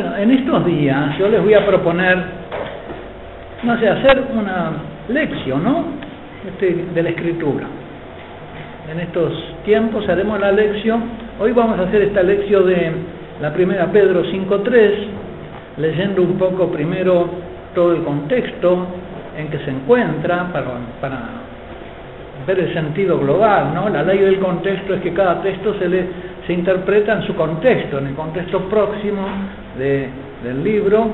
Bueno, 0.00 0.16
en 0.16 0.30
estos 0.30 0.64
días 0.64 1.18
yo 1.18 1.26
les 1.26 1.42
voy 1.42 1.54
a 1.54 1.66
proponer, 1.66 2.16
no 3.64 3.76
sé, 3.80 3.88
hacer 3.88 4.26
una 4.32 4.70
lección, 5.08 5.64
¿no? 5.64 5.86
Este, 6.46 6.84
de 6.94 7.02
la 7.02 7.08
escritura. 7.08 7.66
En 8.92 9.00
estos 9.00 9.32
tiempos 9.64 10.08
haremos 10.08 10.38
la 10.38 10.52
lección, 10.52 11.02
hoy 11.40 11.50
vamos 11.50 11.80
a 11.80 11.82
hacer 11.82 12.02
esta 12.02 12.22
lección 12.22 12.64
de 12.66 12.92
la 13.40 13.52
primera 13.52 13.86
Pedro 13.86 14.22
5.3, 14.22 14.92
leyendo 15.78 16.22
un 16.22 16.38
poco 16.38 16.70
primero 16.70 17.28
todo 17.74 17.92
el 17.96 18.04
contexto 18.04 18.86
en 19.36 19.48
que 19.48 19.58
se 19.64 19.70
encuentra 19.72 20.46
para, 20.52 21.18
ver 22.46 22.60
el 22.60 22.72
sentido 22.72 23.18
global, 23.18 23.74
¿no? 23.74 23.88
La 23.88 24.04
ley 24.04 24.20
del 24.20 24.38
contexto 24.38 24.94
es 24.94 25.00
que 25.00 25.12
cada 25.12 25.42
texto 25.42 25.74
se 25.76 25.88
le 25.88 26.28
se 26.46 26.54
interpreta 26.54 27.12
en 27.14 27.26
su 27.26 27.34
contexto, 27.34 27.98
en 27.98 28.06
el 28.06 28.14
contexto 28.14 28.60
próximo 28.70 29.26
del 29.78 30.64
libro, 30.64 31.06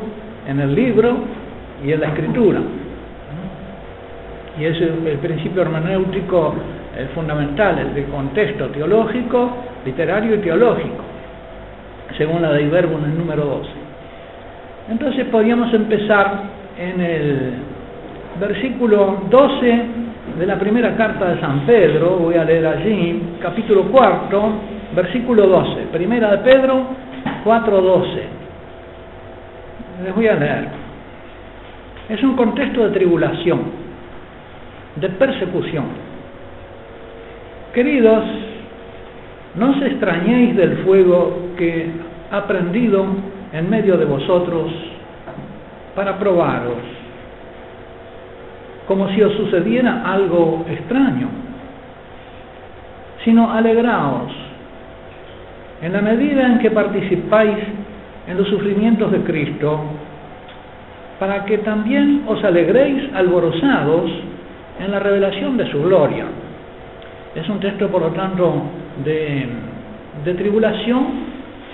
en 0.48 0.60
el 0.60 0.74
libro 0.74 1.16
y 1.84 1.92
en 1.92 2.00
la 2.00 2.08
escritura. 2.08 2.60
Y 4.58 4.64
es 4.64 4.80
el, 4.80 5.18
principio 5.18 5.62
hermenéutico 5.62 6.54
fundamental, 7.14 7.78
el 7.78 7.94
de 7.94 8.04
contexto 8.04 8.68
teológico, 8.68 9.50
literario 9.84 10.36
y 10.36 10.38
teológico, 10.38 11.02
según 12.16 12.42
la 12.42 12.52
de 12.52 12.62
Iberbo 12.62 12.98
en 12.98 13.04
el 13.04 13.18
número 13.18 13.44
12. 13.44 13.70
Entonces 14.90 15.26
podríamos 15.26 15.72
empezar 15.74 16.42
en 16.78 17.00
el 17.00 17.52
versículo 18.38 19.22
12 19.30 19.82
de 20.38 20.46
la 20.46 20.58
primera 20.58 20.96
carta 20.96 21.34
de 21.34 21.40
San 21.40 21.60
Pedro, 21.60 22.16
voy 22.16 22.36
a 22.36 22.44
leer 22.44 22.66
allí, 22.66 23.22
capítulo 23.40 23.84
cuarto, 23.84 24.52
versículo 24.94 25.46
12, 25.46 25.82
primera 25.92 26.30
de 26.32 26.38
Pedro 26.38 26.86
4.12. 27.44 28.43
Les 30.02 30.14
voy 30.14 30.26
a 30.26 30.34
leer. 30.34 30.68
Es 32.08 32.22
un 32.22 32.34
contexto 32.34 32.82
de 32.84 32.90
tribulación, 32.90 33.60
de 34.96 35.08
persecución. 35.10 35.84
Queridos, 37.72 38.24
no 39.54 39.70
os 39.70 39.82
extrañéis 39.82 40.56
del 40.56 40.78
fuego 40.78 41.50
que 41.56 41.90
ha 42.30 42.44
prendido 42.46 43.06
en 43.52 43.70
medio 43.70 43.96
de 43.96 44.04
vosotros 44.04 44.72
para 45.94 46.18
probaros, 46.18 46.78
como 48.88 49.08
si 49.10 49.22
os 49.22 49.32
sucediera 49.34 50.02
algo 50.04 50.64
extraño, 50.68 51.28
sino 53.24 53.52
alegraos 53.52 54.32
en 55.82 55.92
la 55.92 56.00
medida 56.02 56.46
en 56.46 56.58
que 56.58 56.70
participáis 56.70 57.58
en 58.26 58.36
los 58.36 58.48
sufrimientos 58.48 59.12
de 59.12 59.20
Cristo, 59.20 59.80
para 61.18 61.44
que 61.44 61.58
también 61.58 62.22
os 62.26 62.42
alegréis 62.42 63.14
alborozados 63.14 64.10
en 64.80 64.90
la 64.90 64.98
revelación 64.98 65.56
de 65.56 65.70
su 65.70 65.82
gloria. 65.82 66.24
Es 67.34 67.48
un 67.48 67.60
texto, 67.60 67.88
por 67.88 68.02
lo 68.02 68.08
tanto, 68.08 68.62
de, 69.04 69.46
de 70.24 70.34
tribulación, 70.34 71.06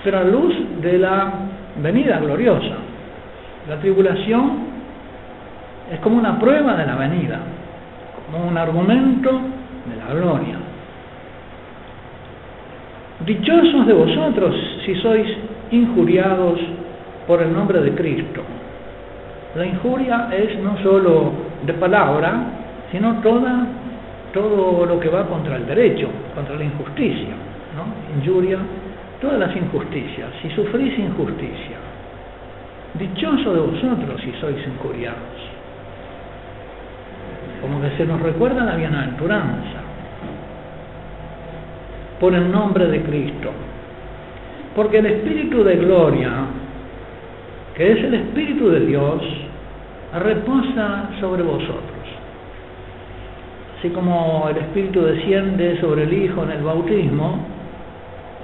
pero 0.03 0.19
a 0.19 0.23
luz 0.23 0.53
de 0.81 0.97
la 0.97 1.33
venida 1.81 2.19
gloriosa. 2.19 2.75
La 3.69 3.77
tribulación 3.77 4.71
es 5.91 5.99
como 5.99 6.17
una 6.17 6.39
prueba 6.39 6.75
de 6.75 6.85
la 6.85 6.95
venida, 6.95 7.39
como 8.31 8.47
un 8.47 8.57
argumento 8.57 9.29
de 9.31 9.95
la 9.97 10.13
gloria. 10.13 10.55
Dichosos 13.25 13.85
de 13.85 13.93
vosotros 13.93 14.55
si 14.85 14.95
sois 14.95 15.27
injuriados 15.71 16.59
por 17.27 17.41
el 17.41 17.53
nombre 17.53 17.81
de 17.81 17.95
Cristo. 17.95 18.41
La 19.55 19.65
injuria 19.65 20.29
es 20.31 20.59
no 20.61 20.77
solo 20.81 21.31
de 21.65 21.73
palabra, 21.73 22.43
sino 22.91 23.21
toda, 23.21 23.65
todo 24.33 24.85
lo 24.85 24.99
que 24.99 25.09
va 25.09 25.25
contra 25.25 25.57
el 25.57 25.65
derecho, 25.65 26.07
contra 26.35 26.55
la 26.55 26.63
injusticia. 26.63 27.35
¿no? 27.75 28.19
Injuria, 28.19 28.59
todas 29.19 29.39
las 29.39 29.55
injusticias. 29.55 30.29
Si 30.41 30.49
sufrís 30.51 30.97
injusticia, 30.97 31.77
dichoso 32.95 33.53
de 33.53 33.59
vosotros 33.61 34.21
si 34.21 34.31
sois 34.39 34.65
injuriados. 34.67 35.19
Como 37.61 37.81
que 37.81 37.91
se 37.91 38.05
nos 38.05 38.19
recuerda 38.21 38.65
la 38.65 38.75
bienaventuranza 38.75 39.79
por 42.19 42.33
el 42.33 42.51
nombre 42.51 42.87
de 42.87 43.01
Cristo. 43.03 43.51
Porque 44.75 44.99
el 44.99 45.05
Espíritu 45.05 45.63
de 45.63 45.75
gloria, 45.75 46.31
que 47.75 47.91
es 47.91 48.03
el 48.03 48.13
Espíritu 48.13 48.69
de 48.69 48.79
Dios, 48.85 49.21
reposa 50.19 51.09
sobre 51.19 51.43
vosotros. 51.43 51.91
Así 53.79 53.89
como 53.89 54.47
el 54.49 54.57
Espíritu 54.57 55.01
desciende 55.01 55.79
sobre 55.81 56.03
el 56.03 56.13
Hijo 56.13 56.43
en 56.43 56.51
el 56.51 56.63
bautismo 56.63 57.39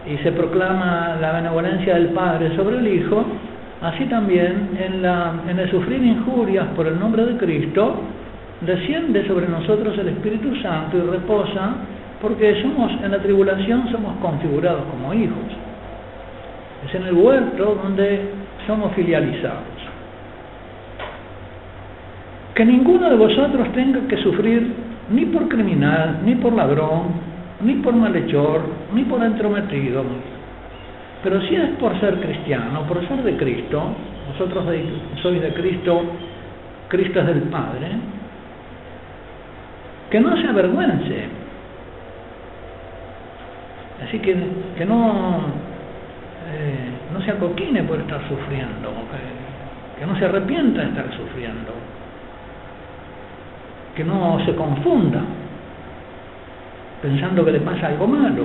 y 0.10 0.18
se 0.24 0.32
proclama 0.32 1.18
la 1.20 1.34
benevolencia 1.34 1.96
del 1.96 2.08
Padre 2.08 2.56
sobre 2.56 2.78
el 2.78 2.88
Hijo, 2.88 3.24
así 3.82 4.06
también 4.06 4.70
en, 4.80 5.60
el 5.60 5.70
sufrir 5.70 6.02
injurias 6.04 6.68
por 6.76 6.88
el 6.88 7.00
nombre 7.00 7.26
de 7.26 7.38
Cristo, 7.38 7.96
desciende 8.62 9.28
sobre 9.28 9.48
nosotros 9.48 9.98
el 10.00 10.08
Espíritu 10.10 10.56
Santo 10.62 10.98
y 10.98 11.02
reposa 11.02 11.76
porque 12.22 12.60
somos 12.64 12.92
en 13.04 13.12
la 13.12 13.20
tribulación 13.20 13.92
somos 13.92 14.16
configurados 14.22 14.86
como 14.90 15.14
hijos. 15.14 15.57
Es 16.86 16.96
en 16.96 17.04
el 17.04 17.14
huerto 17.14 17.80
donde 17.84 18.30
somos 18.66 18.94
filializados. 18.94 19.78
Que 22.54 22.66
ninguno 22.66 23.10
de 23.10 23.16
vosotros 23.16 23.72
tenga 23.74 24.00
que 24.08 24.18
sufrir 24.18 24.74
ni 25.10 25.26
por 25.26 25.48
criminal, 25.48 26.20
ni 26.24 26.36
por 26.36 26.54
ladrón, 26.54 27.08
ni 27.62 27.76
por 27.76 27.94
malhechor, 27.94 28.62
ni 28.94 29.04
por 29.04 29.24
entrometido. 29.24 30.04
Pero 31.24 31.42
si 31.42 31.56
es 31.56 31.70
por 31.80 32.00
ser 32.00 32.20
cristiano, 32.20 32.84
por 32.88 33.06
ser 33.08 33.24
de 33.24 33.36
Cristo, 33.38 33.82
vosotros 34.32 34.66
sois 35.22 35.42
de 35.42 35.54
Cristo, 35.54 36.02
Cristo 36.90 37.20
es 37.20 37.26
del 37.28 37.42
Padre, 37.44 37.88
que 40.10 40.20
no 40.20 40.38
se 40.38 40.48
avergüence, 40.48 41.26
Así 44.06 44.20
que, 44.20 44.36
que 44.78 44.86
no, 44.86 45.40
eh, 46.48 46.90
no 47.14 47.22
se 47.22 47.32
acoquine 47.32 47.84
por 47.84 48.00
estar 48.00 48.22
sufriendo, 48.28 48.90
que, 49.12 50.00
que 50.00 50.06
no 50.06 50.18
se 50.18 50.26
arrepienta 50.26 50.82
de 50.82 50.88
estar 50.88 51.12
sufriendo, 51.14 51.72
que 53.96 54.04
no 54.04 54.40
se 54.46 54.56
confunda 54.56 55.22
pensando 57.02 57.46
que 57.46 57.52
le 57.52 57.60
pasa 57.60 57.88
algo 57.88 58.08
malo, 58.08 58.44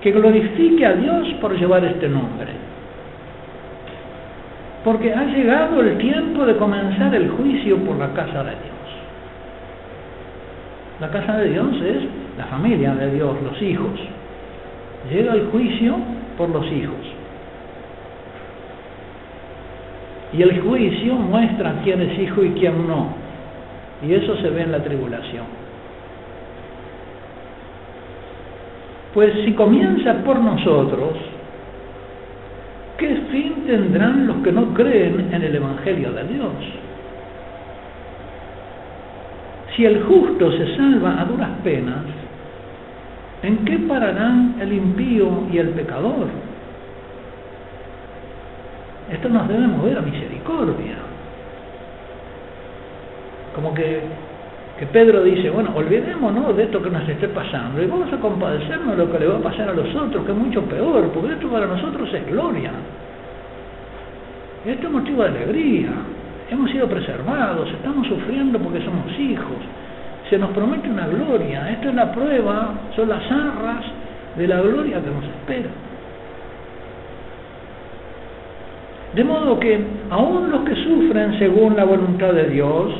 que 0.00 0.12
glorifique 0.12 0.86
a 0.86 0.92
Dios 0.92 1.28
por 1.40 1.56
llevar 1.58 1.84
este 1.84 2.08
nombre. 2.08 2.52
Porque 4.84 5.12
ha 5.12 5.24
llegado 5.24 5.80
el 5.80 5.98
tiempo 5.98 6.46
de 6.46 6.56
comenzar 6.56 7.14
el 7.14 7.28
juicio 7.30 7.78
por 7.78 7.96
la 7.96 8.12
casa 8.12 8.44
de 8.44 8.50
Dios. 8.50 8.68
La 11.00 11.10
casa 11.10 11.36
de 11.38 11.50
Dios 11.50 11.74
es 11.82 12.04
la 12.38 12.44
familia 12.46 12.94
de 12.94 13.10
Dios, 13.10 13.36
los 13.42 13.60
hijos. 13.60 14.00
Llega 15.10 15.34
el 15.34 15.46
juicio 15.46 15.96
por 16.36 16.50
los 16.50 16.66
hijos. 16.70 16.96
Y 20.32 20.42
el 20.42 20.60
juicio 20.60 21.14
muestra 21.14 21.80
quién 21.82 22.02
es 22.02 22.18
hijo 22.18 22.44
y 22.44 22.50
quién 22.50 22.86
no. 22.86 23.08
Y 24.06 24.12
eso 24.12 24.36
se 24.36 24.50
ve 24.50 24.62
en 24.62 24.72
la 24.72 24.82
tribulación. 24.82 25.46
Pues 29.14 29.32
si 29.44 29.52
comienza 29.54 30.22
por 30.22 30.38
nosotros, 30.38 31.16
¿qué 32.98 33.16
fin 33.32 33.64
tendrán 33.66 34.26
los 34.26 34.36
que 34.38 34.52
no 34.52 34.74
creen 34.74 35.32
en 35.32 35.42
el 35.42 35.56
Evangelio 35.56 36.12
de 36.12 36.24
Dios? 36.24 36.52
Si 39.74 39.86
el 39.86 40.02
justo 40.02 40.52
se 40.52 40.76
salva 40.76 41.20
a 41.20 41.24
duras 41.24 41.50
penas, 41.64 42.04
¿en 43.42 43.64
qué 43.64 43.78
pararán 43.80 44.56
el 44.60 44.72
impío 44.72 45.46
y 45.52 45.58
el 45.58 45.70
pecador? 45.70 46.26
Esto 49.10 49.28
nos 49.28 49.48
debe 49.48 49.66
mover 49.66 49.98
a 49.98 50.02
misericordia. 50.02 50.96
Como 53.54 53.74
que, 53.74 54.00
que 54.78 54.86
Pedro 54.86 55.22
dice, 55.24 55.50
bueno, 55.50 55.72
olvidémonos 55.74 56.56
de 56.56 56.64
esto 56.64 56.82
que 56.82 56.90
nos 56.90 57.08
esté 57.08 57.28
pasando 57.28 57.82
y 57.82 57.86
vamos 57.86 58.12
a 58.12 58.18
compadecernos 58.18 58.96
de 58.96 59.04
lo 59.04 59.10
que 59.10 59.18
le 59.18 59.26
va 59.26 59.38
a 59.38 59.42
pasar 59.42 59.70
a 59.70 59.72
los 59.72 59.94
otros, 59.94 60.24
que 60.24 60.32
es 60.32 60.38
mucho 60.38 60.62
peor, 60.62 61.10
porque 61.12 61.32
esto 61.32 61.48
para 61.48 61.66
nosotros 61.66 62.12
es 62.12 62.26
gloria. 62.26 62.72
Esto 64.66 64.86
es 64.86 64.92
motivo 64.92 65.22
de 65.22 65.28
alegría 65.28 65.90
hemos 66.50 66.70
sido 66.70 66.88
preservados, 66.88 67.68
estamos 67.70 68.06
sufriendo 68.06 68.58
porque 68.58 68.82
somos 68.84 69.06
hijos, 69.18 69.58
se 70.28 70.38
nos 70.38 70.50
promete 70.50 70.90
una 70.90 71.06
gloria, 71.06 71.70
esto 71.70 71.88
es 71.88 71.94
la 71.94 72.12
prueba, 72.12 72.74
son 72.94 73.08
las 73.08 73.22
arras 73.30 73.84
de 74.36 74.46
la 74.46 74.60
gloria 74.60 75.00
que 75.00 75.10
nos 75.10 75.24
espera. 75.24 75.70
De 79.14 79.24
modo 79.24 79.58
que 79.58 79.80
aún 80.10 80.50
los 80.50 80.62
que 80.62 80.74
sufren 80.74 81.38
según 81.38 81.76
la 81.76 81.84
voluntad 81.84 82.32
de 82.34 82.44
Dios, 82.50 82.92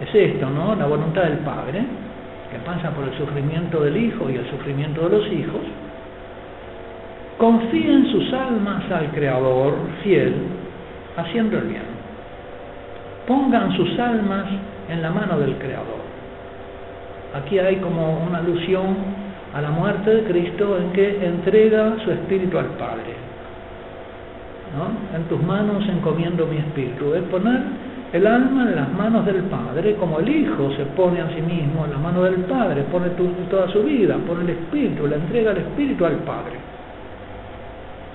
es 0.00 0.14
esto, 0.14 0.48
¿no? 0.48 0.74
La 0.74 0.86
voluntad 0.86 1.24
del 1.24 1.38
Padre, 1.38 1.84
que 2.50 2.58
pasa 2.64 2.90
por 2.90 3.04
el 3.04 3.16
sufrimiento 3.18 3.80
del 3.80 3.96
Hijo 3.96 4.30
y 4.30 4.36
el 4.36 4.48
sufrimiento 4.50 5.08
de 5.08 5.18
los 5.18 5.26
hijos, 5.32 5.60
confíen 7.36 8.10
sus 8.10 8.32
almas 8.32 8.90
al 8.90 9.10
Creador 9.10 9.74
fiel, 10.02 10.34
haciendo 11.16 11.58
el 11.58 11.64
bien. 11.64 11.98
Pongan 13.26 13.76
sus 13.76 13.98
almas 13.98 14.46
en 14.88 15.02
la 15.02 15.10
mano 15.10 15.38
del 15.38 15.56
Creador. 15.56 16.07
Aquí 17.34 17.58
hay 17.58 17.76
como 17.76 18.24
una 18.26 18.38
alusión 18.38 18.96
a 19.54 19.60
la 19.60 19.70
muerte 19.70 20.10
de 20.10 20.22
Cristo 20.24 20.78
en 20.78 20.92
que 20.92 21.24
entrega 21.24 21.96
su 22.04 22.10
espíritu 22.10 22.58
al 22.58 22.66
Padre. 22.78 23.28
¿no? 24.76 25.16
En 25.16 25.24
tus 25.24 25.42
manos 25.42 25.84
encomiendo 25.88 26.46
mi 26.46 26.58
espíritu. 26.58 27.14
Es 27.14 27.22
poner 27.24 27.60
el 28.12 28.26
alma 28.26 28.62
en 28.62 28.76
las 28.76 28.92
manos 28.92 29.26
del 29.26 29.42
Padre, 29.44 29.94
como 29.96 30.20
el 30.20 30.28
Hijo 30.28 30.70
se 30.76 30.84
pone 30.96 31.20
a 31.20 31.28
sí 31.28 31.42
mismo 31.42 31.84
en 31.84 31.92
la 31.92 31.98
mano 31.98 32.22
del 32.22 32.36
Padre, 32.44 32.82
pone 32.90 33.10
toda 33.50 33.68
su 33.68 33.82
vida, 33.82 34.16
pone 34.26 34.42
el 34.42 34.50
espíritu, 34.50 35.06
le 35.06 35.16
entrega 35.16 35.50
el 35.50 35.58
espíritu 35.58 36.04
al 36.06 36.16
Padre. 36.16 36.56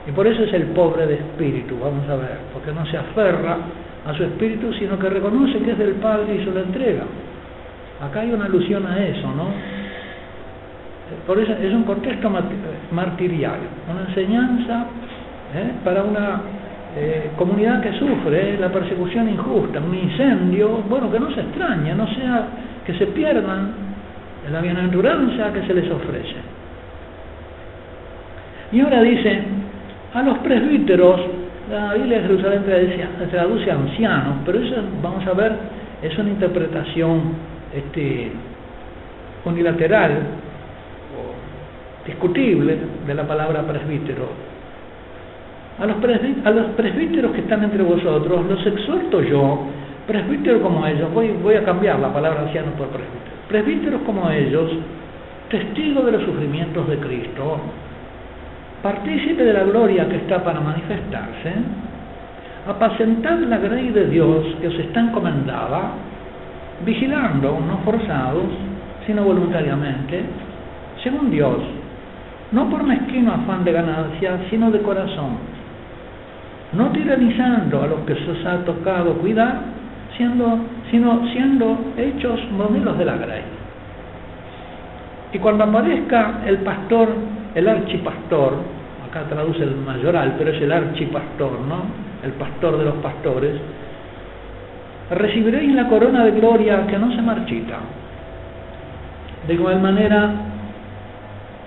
Y 0.08 0.12
por 0.12 0.28
eso 0.28 0.44
es 0.44 0.54
el 0.54 0.64
pobre 0.68 1.06
de 1.06 1.16
espíritu, 1.16 1.78
vamos 1.80 2.10
a 2.10 2.16
ver, 2.16 2.38
porque 2.52 2.72
no 2.72 2.86
se 2.88 2.98
aferra 2.98 3.58
a 4.06 4.14
su 4.16 4.24
espíritu, 4.24 4.74
sino 4.74 4.98
que 5.00 5.10
reconoce 5.10 5.60
que 5.60 5.72
es 5.72 5.78
del 5.78 5.94
Padre 5.94 6.36
y 6.36 6.44
se 6.44 6.52
lo 6.52 6.60
entrega. 6.60 7.04
Acá 8.04 8.20
hay 8.20 8.32
una 8.32 8.46
alusión 8.46 8.86
a 8.86 9.02
eso, 9.02 9.28
¿no? 9.34 9.48
Por 11.26 11.40
eso 11.40 11.54
es 11.54 11.72
un 11.74 11.84
contexto 11.84 12.30
martirial, 12.92 13.60
una 13.90 14.10
enseñanza 14.10 14.88
¿eh? 15.56 15.72
para 15.84 16.04
una 16.04 16.42
eh, 16.98 17.32
comunidad 17.38 17.82
que 17.82 17.94
sufre 17.94 18.58
la 18.58 18.70
persecución 18.70 19.30
injusta, 19.30 19.80
un 19.80 19.96
incendio, 19.96 20.84
bueno, 20.90 21.12
que 21.12 21.20
no 21.20 21.32
se 21.34 21.42
extraña, 21.42 21.94
no 21.94 22.08
sea 22.16 22.48
que 22.86 22.94
se 22.96 23.06
pierdan 23.08 23.72
la 24.52 24.60
bienaventuranza 24.60 25.54
que 25.54 25.66
se 25.66 25.74
les 25.74 25.90
ofrece. 25.90 26.36
Y 28.72 28.82
ahora 28.82 29.02
dice, 29.02 29.44
a 30.14 30.24
los 30.24 30.40
presbíteros, 30.40 31.22
la 31.72 31.94
Biblia 31.94 32.18
de 32.18 32.24
Jerusalén 32.24 32.64
traduce 33.30 33.72
ancianos, 33.72 34.36
pero 34.46 34.60
eso 34.60 34.76
vamos 35.02 35.26
a 35.26 35.34
ver, 35.34 35.54
es 36.02 36.18
una 36.18 36.30
interpretación 36.32 37.53
este, 37.76 38.32
unilateral 39.46 40.12
o 41.14 42.08
discutible 42.08 42.78
de 43.06 43.14
la 43.14 43.24
palabra 43.28 43.64
presbítero. 43.64 44.28
A 45.80 45.86
los, 45.86 45.98
a 46.46 46.52
los 46.52 46.66
presbíteros 46.76 47.32
que 47.32 47.40
están 47.40 47.64
entre 47.64 47.82
vosotros 47.84 48.46
los 48.46 48.66
exhorto 48.66 49.22
yo, 49.22 49.60
presbíteros 50.08 50.62
como 50.62 50.86
ellos, 50.86 51.12
voy, 51.14 51.30
voy 51.42 51.56
a 51.56 51.64
cambiar 51.64 52.00
la 52.00 52.14
palabra 52.14 52.42
anciano 52.42 52.72
por 52.74 52.88
presbítero, 52.88 53.36
presbíteros 53.48 54.02
como 54.02 54.30
ellos, 54.30 54.70
testigos 55.50 56.06
de 56.06 56.12
los 56.12 56.24
sufrimientos 56.24 56.88
de 56.88 56.98
Cristo, 56.98 57.60
partícipe 58.84 59.44
de 59.44 59.54
la 59.54 59.64
gloria 59.64 60.08
que 60.10 60.18
está 60.18 60.44
para 60.44 60.60
manifestarse, 60.60 61.54
apacentad 62.68 63.40
la 63.40 63.58
grey 63.58 63.90
de 63.90 64.08
Dios 64.08 64.46
que 64.62 64.68
os 64.68 64.76
está 64.76 65.00
encomendada, 65.00 65.92
vigilando, 66.86 67.60
no 67.60 67.78
forzados, 67.80 68.52
sino 69.06 69.24
voluntariamente, 69.24 70.24
según 71.04 71.32
Dios, 71.32 71.58
no 72.52 72.70
por 72.70 72.84
mezquino 72.84 73.34
afán 73.34 73.64
de 73.64 73.72
ganancia, 73.72 74.40
sino 74.50 74.72
de 74.72 74.80
corazón, 74.80 75.38
no 76.74 76.90
tiranizando 76.90 77.82
a 77.82 77.88
los 77.88 78.00
que 78.02 78.16
se 78.16 78.32
os 78.32 78.46
ha 78.46 78.64
tocado 78.64 79.14
cuidar, 79.16 79.62
siendo, 80.18 80.60
sino 80.92 81.28
siendo 81.32 81.78
hechos 81.98 82.40
modelos 82.52 82.98
de 82.98 83.06
la 83.06 83.18
grey. 83.18 83.42
Y 85.34 85.40
cuando 85.40 85.64
aparezca 85.64 86.42
el 86.46 86.58
pastor, 86.60 87.10
el 87.56 87.68
archipastor, 87.68 88.54
acá 89.10 89.24
traduce 89.28 89.64
el 89.64 89.76
mayoral, 89.78 90.36
pero 90.38 90.52
es 90.52 90.62
el 90.62 90.72
archipastor, 90.72 91.60
¿no? 91.68 91.82
El 92.24 92.32
pastor 92.34 92.78
de 92.78 92.86
los 92.86 92.96
pastores, 92.96 93.54
recibiréis 95.12 95.74
la 95.76 95.88
corona 95.88 96.26
de 96.26 96.32
gloria 96.32 96.86
que 96.88 96.98
no 96.98 97.14
se 97.16 97.22
marchita. 97.22 97.80
De 99.48 99.54
igual 99.54 99.82
manera, 99.82 100.32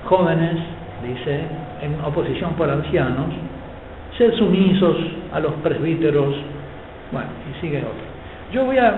jóvenes, 0.04 0.56
dice, 1.06 1.40
en 1.82 2.00
oposición 2.04 2.54
por 2.54 2.70
ancianos, 2.70 3.26
ser 4.16 4.34
sumisos 4.36 4.96
a 5.32 5.40
los 5.40 5.52
presbíteros, 5.54 6.34
bueno, 7.12 7.28
y 7.50 7.60
sigue 7.60 7.78
otro. 7.78 8.06
Yo 8.52 8.64
voy 8.64 8.78
a 8.78 8.94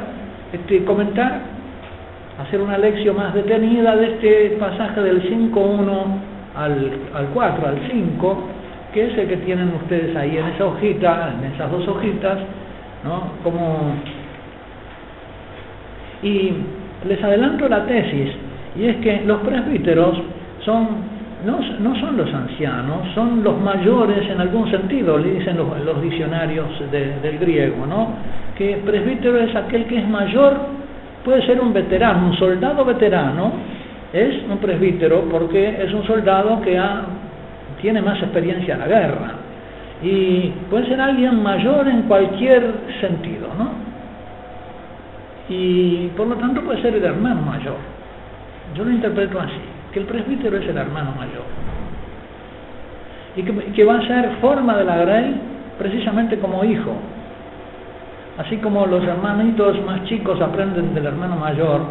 este, 0.52 0.84
comentar, 0.84 1.40
hacer 2.40 2.60
una 2.60 2.78
lección 2.78 3.16
más 3.16 3.34
detenida 3.34 3.96
de 3.96 4.14
este 4.14 4.56
pasaje 4.60 5.00
del 5.00 5.22
5.1 5.28 6.04
al, 6.54 6.92
al 7.14 7.26
4, 7.34 7.66
al 7.66 7.78
5, 7.90 8.38
que 8.94 9.06
es 9.06 9.18
el 9.18 9.28
que 9.28 9.36
tienen 9.38 9.72
ustedes 9.74 10.14
ahí 10.16 10.36
en 10.36 10.46
esa 10.46 10.66
hojita, 10.66 11.34
en 11.34 11.52
esas 11.52 11.70
dos 11.70 11.86
hojitas, 11.88 12.38
¿no? 13.04 13.32
Como... 13.42 13.94
Y 16.22 16.52
les 17.06 17.22
adelanto 17.22 17.68
la 17.68 17.86
tesis, 17.86 18.30
y 18.76 18.86
es 18.86 18.96
que 18.96 19.22
los 19.24 19.40
presbíteros 19.40 20.20
son 20.64 21.18
no, 21.44 21.60
no, 21.78 21.94
son 22.00 22.16
los 22.16 22.32
ancianos, 22.34 23.08
son 23.14 23.44
los 23.44 23.60
mayores 23.60 24.28
en 24.28 24.40
algún 24.40 24.68
sentido, 24.70 25.18
le 25.18 25.34
dicen 25.34 25.56
los, 25.56 26.02
diccionarios 26.02 26.66
del 26.90 27.38
griego, 27.38 27.86
¿no? 27.86 28.08
Que 28.56 28.76
presbítero 28.84 29.38
es 29.38 29.54
aquel 29.54 29.84
que 29.84 29.98
es 29.98 30.08
mayor, 30.08 30.56
puede 31.24 31.46
ser 31.46 31.60
un 31.60 31.72
veterano, 31.72 32.28
un 32.28 32.36
soldado 32.36 32.84
veterano, 32.84 33.52
es 34.12 34.42
un 34.50 34.58
presbítero 34.58 35.26
porque 35.30 35.80
es 35.80 35.92
un 35.94 36.04
soldado 36.06 36.60
que 36.60 36.76
ha, 36.76 37.02
tiene 37.80 38.02
más 38.02 38.20
experiencia 38.20 38.74
en 38.74 38.80
la 38.80 38.86
guerra. 38.88 39.32
Y 40.02 40.52
puede 40.70 40.86
ser 40.86 41.00
alguien 41.00 41.40
mayor 41.42 41.86
en 41.86 42.02
cualquier 42.02 42.64
sentido, 43.00 43.48
¿no? 43.56 43.77
Y 45.48 46.08
por 46.16 46.26
lo 46.26 46.36
tanto 46.36 46.62
puede 46.62 46.82
ser 46.82 46.94
el 46.94 47.04
hermano 47.04 47.42
mayor. 47.42 47.76
Yo 48.74 48.84
lo 48.84 48.90
interpreto 48.90 49.40
así 49.40 49.60
que 49.92 50.00
el 50.00 50.06
presbítero 50.06 50.56
es 50.58 50.68
el 50.68 50.76
hermano 50.76 51.12
mayor 51.12 51.44
y 53.38 53.72
que, 53.72 53.84
va 53.84 53.98
a 53.98 54.06
ser 54.06 54.30
forma 54.40 54.76
de 54.76 54.84
la 54.84 54.96
grey 54.98 55.40
precisamente 55.78 56.38
como 56.38 56.64
hijo. 56.64 56.92
Así 58.36 58.56
como 58.56 58.86
los 58.86 59.04
hermanitos 59.04 59.80
más 59.84 60.04
chicos 60.04 60.40
aprenden 60.40 60.94
del 60.94 61.06
hermano 61.06 61.36
mayor, 61.36 61.82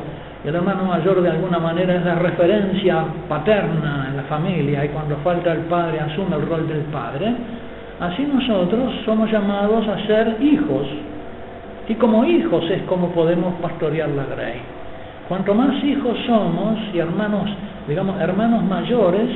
y 0.44 0.48
el 0.50 0.56
hermano 0.56 0.84
mayor 0.84 1.22
de 1.22 1.30
alguna 1.30 1.60
manera 1.60 1.96
es 1.96 2.06
la 2.06 2.16
referencia 2.16 3.06
paterna 3.30 4.08
en 4.10 4.18
la 4.18 4.24
familia 4.24 4.86
y 4.86 4.90
cuando 4.90 5.16
falta 5.18 5.54
el 5.54 5.62
padre 5.62 6.00
asume 6.00 6.36
el 6.36 6.48
rol 6.48 6.68
del 6.68 6.82
padre, 6.84 7.34
así 8.00 8.24
nosotros 8.24 8.94
somos 9.06 9.32
llamados 9.32 9.88
a 9.88 10.06
ser 10.06 10.38
hijos. 10.42 10.86
Y 11.88 11.96
como 11.96 12.25
hijos 12.25 12.70
es 12.70 12.82
como 12.84 13.10
podemos 13.12 13.53
pastorear 13.62 14.10
la 14.10 14.25
grey. 14.25 14.60
Cuanto 15.27 15.53
más 15.53 15.84
hijos 15.84 16.17
somos 16.25 16.77
y 16.94 17.00
hermanos 17.00 17.50
digamos, 17.88 18.20
hermanos 18.20 18.63
mayores, 18.63 19.29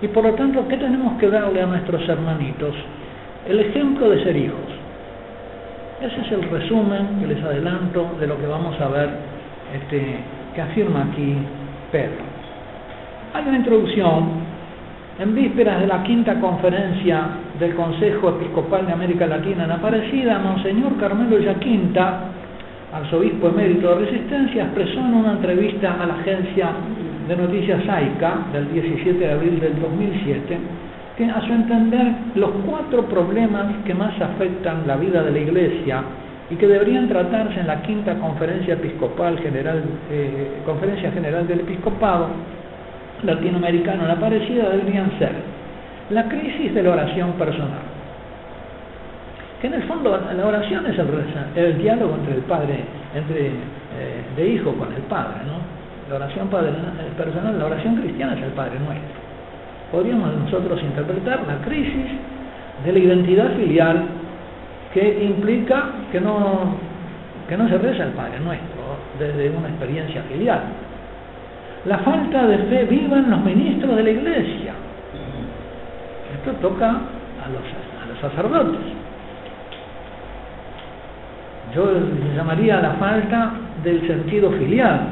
y 0.00 0.08
por 0.08 0.24
lo 0.24 0.34
tanto, 0.34 0.66
¿qué 0.68 0.76
tenemos 0.76 1.18
que 1.18 1.28
darle 1.28 1.62
a 1.62 1.66
nuestros 1.66 2.08
hermanitos? 2.08 2.74
El 3.48 3.60
ejemplo 3.60 4.10
de 4.10 4.22
ser 4.22 4.36
hijos. 4.36 4.58
Ese 6.00 6.20
es 6.20 6.32
el 6.32 6.42
resumen 6.50 7.20
que 7.20 7.26
les 7.26 7.42
adelanto 7.42 8.16
de 8.20 8.26
lo 8.26 8.38
que 8.38 8.46
vamos 8.46 8.78
a 8.80 8.88
ver, 8.88 9.08
este, 9.74 10.18
que 10.54 10.60
afirma 10.60 11.08
aquí 11.10 11.36
Pedro. 11.90 12.22
Hay 13.34 13.48
una 13.48 13.58
introducción. 13.58 14.54
En 15.16 15.32
vísperas 15.32 15.80
de 15.80 15.86
la 15.86 16.02
quinta 16.02 16.40
conferencia 16.40 17.28
del 17.58 17.74
Consejo 17.74 18.30
Episcopal 18.30 18.86
de 18.86 18.92
América 18.92 19.26
Latina 19.26 19.64
en 19.64 19.70
Aparecida, 19.70 20.38
Monseñor 20.38 20.96
Carmelo 20.98 21.38
Yaquinta, 21.38 22.24
arzobispo 22.92 23.48
emérito 23.48 23.88
de 23.94 24.06
Resistencia, 24.06 24.64
expresó 24.64 24.98
en 25.00 25.14
una 25.14 25.32
entrevista 25.32 25.96
a 26.00 26.06
la 26.06 26.14
agencia 26.14 26.70
de 27.28 27.36
Noticias 27.36 27.88
AICA 27.88 28.46
del 28.52 28.72
17 28.72 29.18
de 29.18 29.32
abril 29.32 29.60
del 29.60 29.80
2007, 29.80 30.58
que 31.16 31.24
a 31.26 31.40
su 31.42 31.52
entender 31.52 32.06
los 32.34 32.50
cuatro 32.66 33.04
problemas 33.04 33.66
que 33.84 33.94
más 33.94 34.20
afectan 34.20 34.86
la 34.86 34.96
vida 34.96 35.22
de 35.22 35.30
la 35.30 35.38
Iglesia 35.38 36.02
y 36.50 36.56
que 36.56 36.66
deberían 36.66 37.08
tratarse 37.08 37.60
en 37.60 37.68
la 37.68 37.82
quinta 37.82 38.16
conferencia 38.18 38.74
episcopal 38.74 39.38
general, 39.38 39.82
eh, 40.10 40.60
conferencia 40.66 41.12
general 41.12 41.46
del 41.46 41.60
episcopado 41.60 42.28
latinoamericano, 43.22 44.06
la 44.06 44.16
parecida 44.16 44.68
deberían 44.70 45.18
ser 45.18 45.53
la 46.10 46.24
crisis 46.28 46.74
de 46.74 46.82
la 46.82 46.90
oración 46.90 47.32
personal, 47.32 47.82
que 49.60 49.68
en 49.68 49.74
el 49.74 49.82
fondo 49.84 50.10
la 50.10 50.46
oración 50.46 50.84
es 50.86 50.98
el, 51.56 51.78
diálogo 51.78 52.16
entre 52.16 52.34
el 52.34 52.42
padre, 52.42 52.80
entre 53.14 53.46
eh, 53.46 53.52
de 54.36 54.48
hijo 54.48 54.72
con 54.74 54.92
el 54.92 55.02
padre, 55.02 55.40
¿no? 55.46 55.74
La 56.10 56.16
oración 56.16 56.48
personal, 56.48 57.58
la 57.58 57.64
oración 57.64 57.96
cristiana 57.96 58.34
es 58.34 58.42
el 58.42 58.50
Padre 58.50 58.78
Nuestro. 58.78 59.24
Podríamos 59.90 60.36
nosotros 60.36 60.82
interpretar 60.82 61.46
la 61.46 61.64
crisis 61.64 62.12
de 62.84 62.92
la 62.92 62.98
identidad 62.98 63.50
filial 63.56 64.04
que 64.92 65.24
implica 65.24 65.84
que 66.12 66.20
no, 66.20 66.76
que 67.48 67.56
no 67.56 67.68
se 67.70 67.78
reza 67.78 68.04
el 68.04 68.10
Padre 68.10 68.38
Nuestro 68.40 68.82
desde 69.18 69.48
una 69.56 69.68
experiencia 69.68 70.22
filial. 70.24 70.60
La 71.86 71.98
falta 71.98 72.46
de 72.48 72.58
fe 72.58 72.84
viva 72.84 73.18
en 73.18 73.30
los 73.30 73.40
ministros 73.42 73.96
de 73.96 74.02
la 74.02 74.10
iglesia. 74.10 74.74
Esto 76.44 76.68
toca 76.68 76.90
a 76.90 77.48
los, 77.48 78.20
sacerdotes. 78.20 78.80
Yo 81.74 81.86
llamaría 82.36 82.80
la 82.80 82.92
falta 82.92 83.52
del 83.82 84.06
sentido 84.06 84.50
filial, 84.52 85.08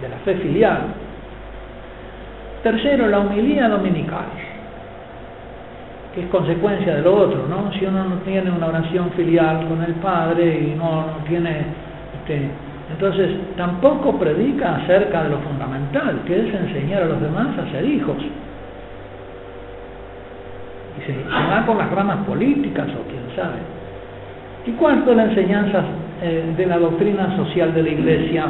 de 0.00 0.08
la 0.08 0.16
fe 0.18 0.34
filial. 0.34 0.80
Tercero, 2.64 3.06
la 3.06 3.20
humilía 3.20 3.68
dominical 3.68 4.26
que 6.12 6.22
es 6.22 6.28
consecuencia 6.28 6.96
de 6.96 7.02
lo 7.02 7.14
otro, 7.14 7.46
¿no? 7.46 7.70
Si 7.72 7.84
uno 7.84 8.04
no 8.04 8.16
tiene 8.20 8.50
una 8.50 8.68
oración 8.68 9.10
filial 9.10 9.68
con 9.68 9.82
el 9.82 9.92
Padre 9.96 10.60
y 10.60 10.74
no, 10.74 11.04
tiene, 11.28 11.66
este, 12.20 12.48
entonces 12.90 13.32
tampoco 13.54 14.18
predica 14.18 14.76
acerca 14.76 15.24
de 15.24 15.28
lo 15.28 15.38
fundamental, 15.40 16.20
que 16.26 16.48
es 16.48 16.54
enseñar 16.54 17.02
a 17.02 17.06
los 17.06 17.20
demás 17.20 17.48
a 17.58 17.70
ser 17.70 17.84
hijos. 17.84 18.16
Y 20.98 21.06
se, 21.06 21.14
va 21.28 21.64
con 21.66 21.78
las 21.78 21.90
ramas 21.90 22.18
políticas 22.26 22.88
o 22.88 23.08
quién 23.08 23.36
sabe. 23.36 23.58
Y 24.66 24.72
cuarto, 24.72 25.14
la 25.14 25.24
enseñanza 25.24 25.84
eh, 26.22 26.54
de 26.56 26.66
la 26.66 26.78
doctrina 26.78 27.36
social 27.36 27.74
de 27.74 27.82
la 27.82 27.88
Iglesia 27.88 28.46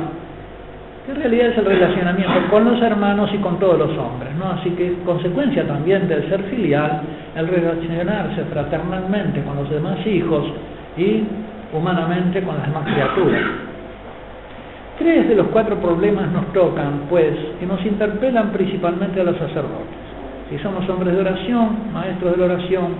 que 1.06 1.12
en 1.12 1.18
realidad 1.18 1.46
es 1.50 1.58
el 1.58 1.64
relacionamiento 1.64 2.34
con 2.50 2.64
los 2.64 2.82
hermanos 2.82 3.30
y 3.32 3.38
con 3.38 3.60
todos 3.60 3.78
los 3.78 3.96
hombres, 3.96 4.34
¿no? 4.36 4.50
Así 4.50 4.70
que 4.70 4.92
consecuencia 5.04 5.64
también 5.64 6.08
del 6.08 6.28
ser 6.28 6.42
filial, 6.44 7.00
el 7.36 7.46
relacionarse 7.46 8.42
fraternalmente 8.46 9.40
con 9.44 9.54
los 9.54 9.70
demás 9.70 10.04
hijos 10.04 10.44
y 10.96 11.22
humanamente 11.72 12.42
con 12.42 12.56
las 12.56 12.66
demás 12.66 12.84
criaturas. 12.92 13.42
Tres 14.98 15.28
de 15.28 15.36
los 15.36 15.46
cuatro 15.48 15.76
problemas 15.76 16.28
nos 16.32 16.52
tocan, 16.52 17.02
pues, 17.08 17.36
y 17.62 17.66
nos 17.66 17.84
interpelan 17.86 18.50
principalmente 18.50 19.20
a 19.20 19.24
los 19.24 19.36
sacerdotes. 19.36 20.05
Si 20.50 20.58
somos 20.58 20.88
hombres 20.88 21.14
de 21.14 21.20
oración, 21.20 21.92
maestros 21.92 22.32
de 22.32 22.38
la 22.38 22.54
oración, 22.54 22.94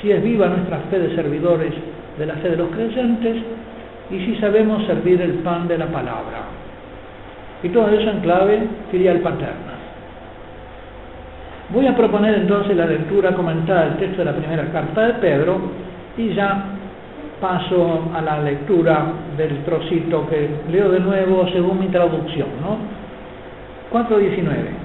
si 0.00 0.12
es 0.12 0.22
viva 0.22 0.46
nuestra 0.46 0.78
fe 0.90 0.98
de 0.98 1.14
servidores 1.14 1.72
de 2.18 2.26
la 2.26 2.34
fe 2.34 2.50
de 2.50 2.56
los 2.56 2.68
creyentes, 2.68 3.42
y 4.10 4.18
si 4.18 4.36
sabemos 4.36 4.84
servir 4.86 5.20
el 5.20 5.34
pan 5.34 5.66
de 5.66 5.78
la 5.78 5.86
palabra. 5.86 6.42
Y 7.62 7.68
todo 7.70 7.88
eso 7.88 8.10
en 8.10 8.20
clave 8.20 8.68
filial 8.90 9.18
paterna. 9.20 9.74
Voy 11.70 11.86
a 11.86 11.96
proponer 11.96 12.34
entonces 12.34 12.76
la 12.76 12.86
lectura 12.86 13.34
comentada 13.34 13.86
del 13.86 13.96
texto 13.96 14.18
de 14.18 14.26
la 14.26 14.36
primera 14.36 14.70
carta 14.70 15.06
de 15.06 15.14
Pedro 15.14 15.58
y 16.16 16.34
ya 16.34 16.64
paso 17.40 18.10
a 18.14 18.20
la 18.20 18.40
lectura 18.42 19.06
del 19.36 19.64
trocito 19.64 20.28
que 20.28 20.48
leo 20.70 20.90
de 20.90 21.00
nuevo 21.00 21.48
según 21.48 21.80
mi 21.80 21.88
traducción, 21.88 22.48
¿no? 22.60 22.78
4.19. 23.98 24.83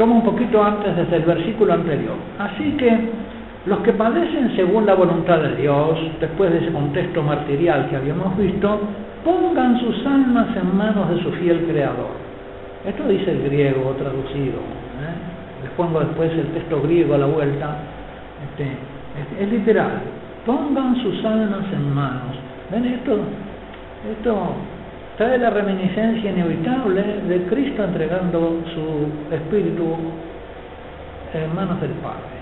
Tomo 0.00 0.14
un 0.14 0.22
poquito 0.22 0.64
antes 0.64 0.96
desde 0.96 1.16
el 1.16 1.24
versículo 1.24 1.74
anterior. 1.74 2.14
Así 2.38 2.72
que 2.78 2.90
los 3.66 3.80
que 3.80 3.92
padecen 3.92 4.56
según 4.56 4.86
la 4.86 4.94
voluntad 4.94 5.40
de 5.40 5.56
Dios, 5.56 5.98
después 6.18 6.50
de 6.50 6.56
ese 6.56 6.72
contexto 6.72 7.22
martirial 7.22 7.86
que 7.90 7.96
habíamos 7.96 8.34
visto, 8.38 8.80
pongan 9.22 9.78
sus 9.78 10.06
almas 10.06 10.56
en 10.56 10.74
manos 10.74 11.10
de 11.10 11.22
su 11.22 11.30
fiel 11.32 11.66
creador. 11.68 12.16
Esto 12.86 13.06
dice 13.08 13.30
el 13.30 13.42
griego 13.42 13.94
traducido. 13.98 14.60
¿eh? 15.04 15.64
Les 15.64 15.70
pongo 15.72 16.00
después 16.00 16.32
el 16.32 16.46
texto 16.46 16.80
griego 16.80 17.16
a 17.16 17.18
la 17.18 17.26
vuelta. 17.26 17.76
Este, 18.48 18.72
es, 19.38 19.52
literal. 19.52 20.00
Pongan 20.46 20.96
sus 21.02 21.22
almas 21.26 21.66
en 21.74 21.92
manos. 21.92 22.36
¿Ven 22.70 22.86
esto? 22.86 23.18
Esto 24.10 24.54
trae 25.20 25.36
la 25.36 25.50
reminiscencia 25.50 26.30
inevitable 26.30 27.02
de 27.28 27.42
Cristo 27.42 27.84
entregando 27.84 28.62
su 28.72 29.34
espíritu 29.34 29.94
en 31.34 31.54
manos 31.54 31.78
del 31.82 31.90
Padre. 31.90 32.40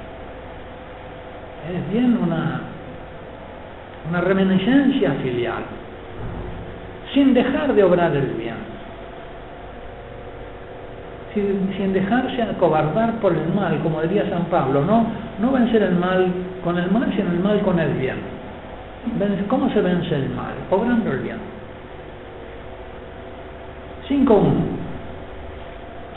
Es 1.75 1.92
bien 1.92 2.16
una, 2.23 2.61
una 4.08 4.20
reminiscencia 4.20 5.11
filial 5.25 5.64
sin 7.12 7.35
dejar 7.35 7.75
de 7.75 7.82
obrar 7.82 8.14
el 8.14 8.26
bien, 8.35 8.54
sin, 11.35 11.92
dejarse 11.92 12.44
acobardar 12.44 13.14
por 13.14 13.32
el 13.32 13.52
mal, 13.54 13.80
como 13.82 14.02
diría 14.02 14.30
San 14.30 14.44
Pablo, 14.44 14.85
no, 14.85 15.04
no 15.40 15.50
vencer 15.50 15.82
el 15.82 15.97
mal 15.97 16.28
con 16.62 16.78
el 16.78 16.88
mal, 16.92 17.12
sino 17.16 17.28
el 17.32 17.40
mal 17.40 17.61
con 17.62 17.80
el 17.80 17.92
bien. 17.94 18.18
¿Cómo 19.49 19.68
se 19.70 19.80
vence 19.80 20.14
el 20.14 20.30
mal? 20.30 20.54
Obrando 20.70 21.11
el 21.11 21.18
bien. 21.18 21.58
5.1. 24.09 24.43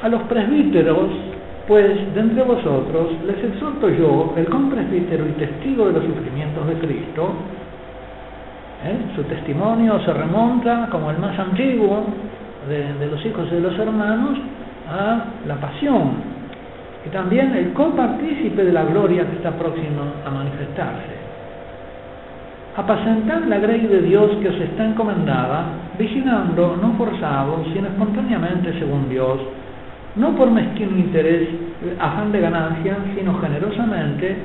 A 0.04 0.10
los 0.10 0.22
presbíteros, 0.24 1.10
pues 1.68 2.14
de 2.14 2.20
entre 2.20 2.44
vosotros 2.44 3.10
les 3.26 3.44
exhorto 3.44 3.90
yo, 3.90 4.34
el 4.36 4.46
compresbítero 4.46 5.28
y 5.28 5.32
testigo 5.34 5.88
de 5.88 5.94
los 5.94 6.04
sufrimientos 6.04 6.68
de 6.68 6.74
Cristo, 6.76 7.34
¿eh? 8.84 8.98
Su 9.16 9.24
testimonio 9.24 10.00
se 10.04 10.14
remonta, 10.14 10.88
como 10.92 11.12
el 11.12 11.18
más 11.18 11.38
antiguo 11.38 12.06
de, 12.68 13.08
los 13.08 13.24
hijos 13.26 13.50
de 13.52 13.60
los 13.60 13.78
hermanos, 13.78 14.38
a 14.90 15.26
la 15.48 15.56
pasión, 15.56 16.14
y 17.06 17.10
también 17.10 17.56
el 17.56 17.74
copartícipe 17.74 18.64
de 18.64 18.74
la 18.74 18.84
gloria 18.84 19.26
que 19.26 19.38
está 19.38 19.52
próximo 19.52 20.02
a 20.26 20.30
manifestarse. 20.30 21.21
Apacentar 22.75 23.48
la 23.48 23.58
grey 23.60 23.82
de 23.82 24.01
Dios 24.01 24.32
que 24.42 24.48
os 24.48 24.56
está 24.56 24.86
encomendada, 24.86 25.66
vigilando, 26.00 26.78
no 26.82 26.94
forzados, 26.94 27.68
sino 27.74 27.88
espontáneamente 27.88 28.72
según 28.80 29.10
Dios, 29.10 29.40
no 30.16 30.36
por 30.36 30.50
mezquino 30.50 30.98
interés, 30.98 31.50
afán 32.00 32.32
de 32.32 32.40
ganancia, 32.40 32.98
sino 33.16 33.38
generosamente, 33.40 34.38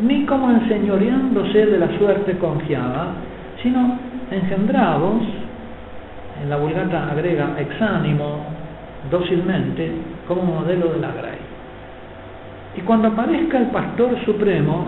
ni 0.00 0.26
como 0.26 0.50
enseñoreándose 0.50 1.66
de 1.66 1.78
la 1.78 1.88
suerte 1.98 2.36
confiada, 2.36 3.14
sino 3.62 3.98
engendrados, 4.30 5.22
en 6.42 6.50
la 6.50 6.56
vulgata 6.56 7.10
agrega 7.12 7.54
exánimo, 7.58 8.44
dócilmente, 9.10 9.90
como 10.28 10.42
modelo 10.42 10.92
de 10.92 11.00
la 11.00 11.12
grey. 11.12 11.38
Y 12.76 12.80
cuando 12.80 13.08
aparezca 13.08 13.58
el 13.58 13.66
Pastor 13.66 14.10
Supremo, 14.24 14.86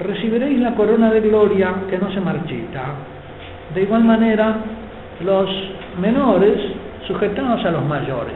recibiréis 0.00 0.60
la 0.60 0.74
corona 0.74 1.10
de 1.10 1.20
gloria 1.20 1.74
que 1.88 1.98
no 1.98 2.12
se 2.12 2.20
marchita. 2.20 2.82
De 3.74 3.82
igual 3.82 4.04
manera, 4.04 4.56
los 5.24 5.48
menores 6.00 6.58
sujetados 7.06 7.64
a 7.64 7.70
los 7.70 7.84
mayores. 7.84 8.34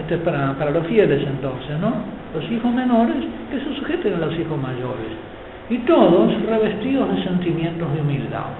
Esto 0.00 0.14
es 0.14 0.20
para, 0.22 0.54
para 0.54 0.70
los 0.70 0.86
fieles 0.86 1.22
entonces, 1.26 1.78
¿no? 1.78 1.92
Los 2.34 2.50
hijos 2.50 2.72
menores 2.72 3.16
que 3.50 3.60
se 3.60 3.74
sujeten 3.76 4.14
a 4.14 4.26
los 4.26 4.34
hijos 4.38 4.58
mayores 4.58 5.12
y 5.70 5.78
todos 5.78 6.32
revestidos 6.46 7.14
de 7.14 7.24
sentimientos 7.24 7.92
de 7.94 8.00
humildad. 8.00 8.52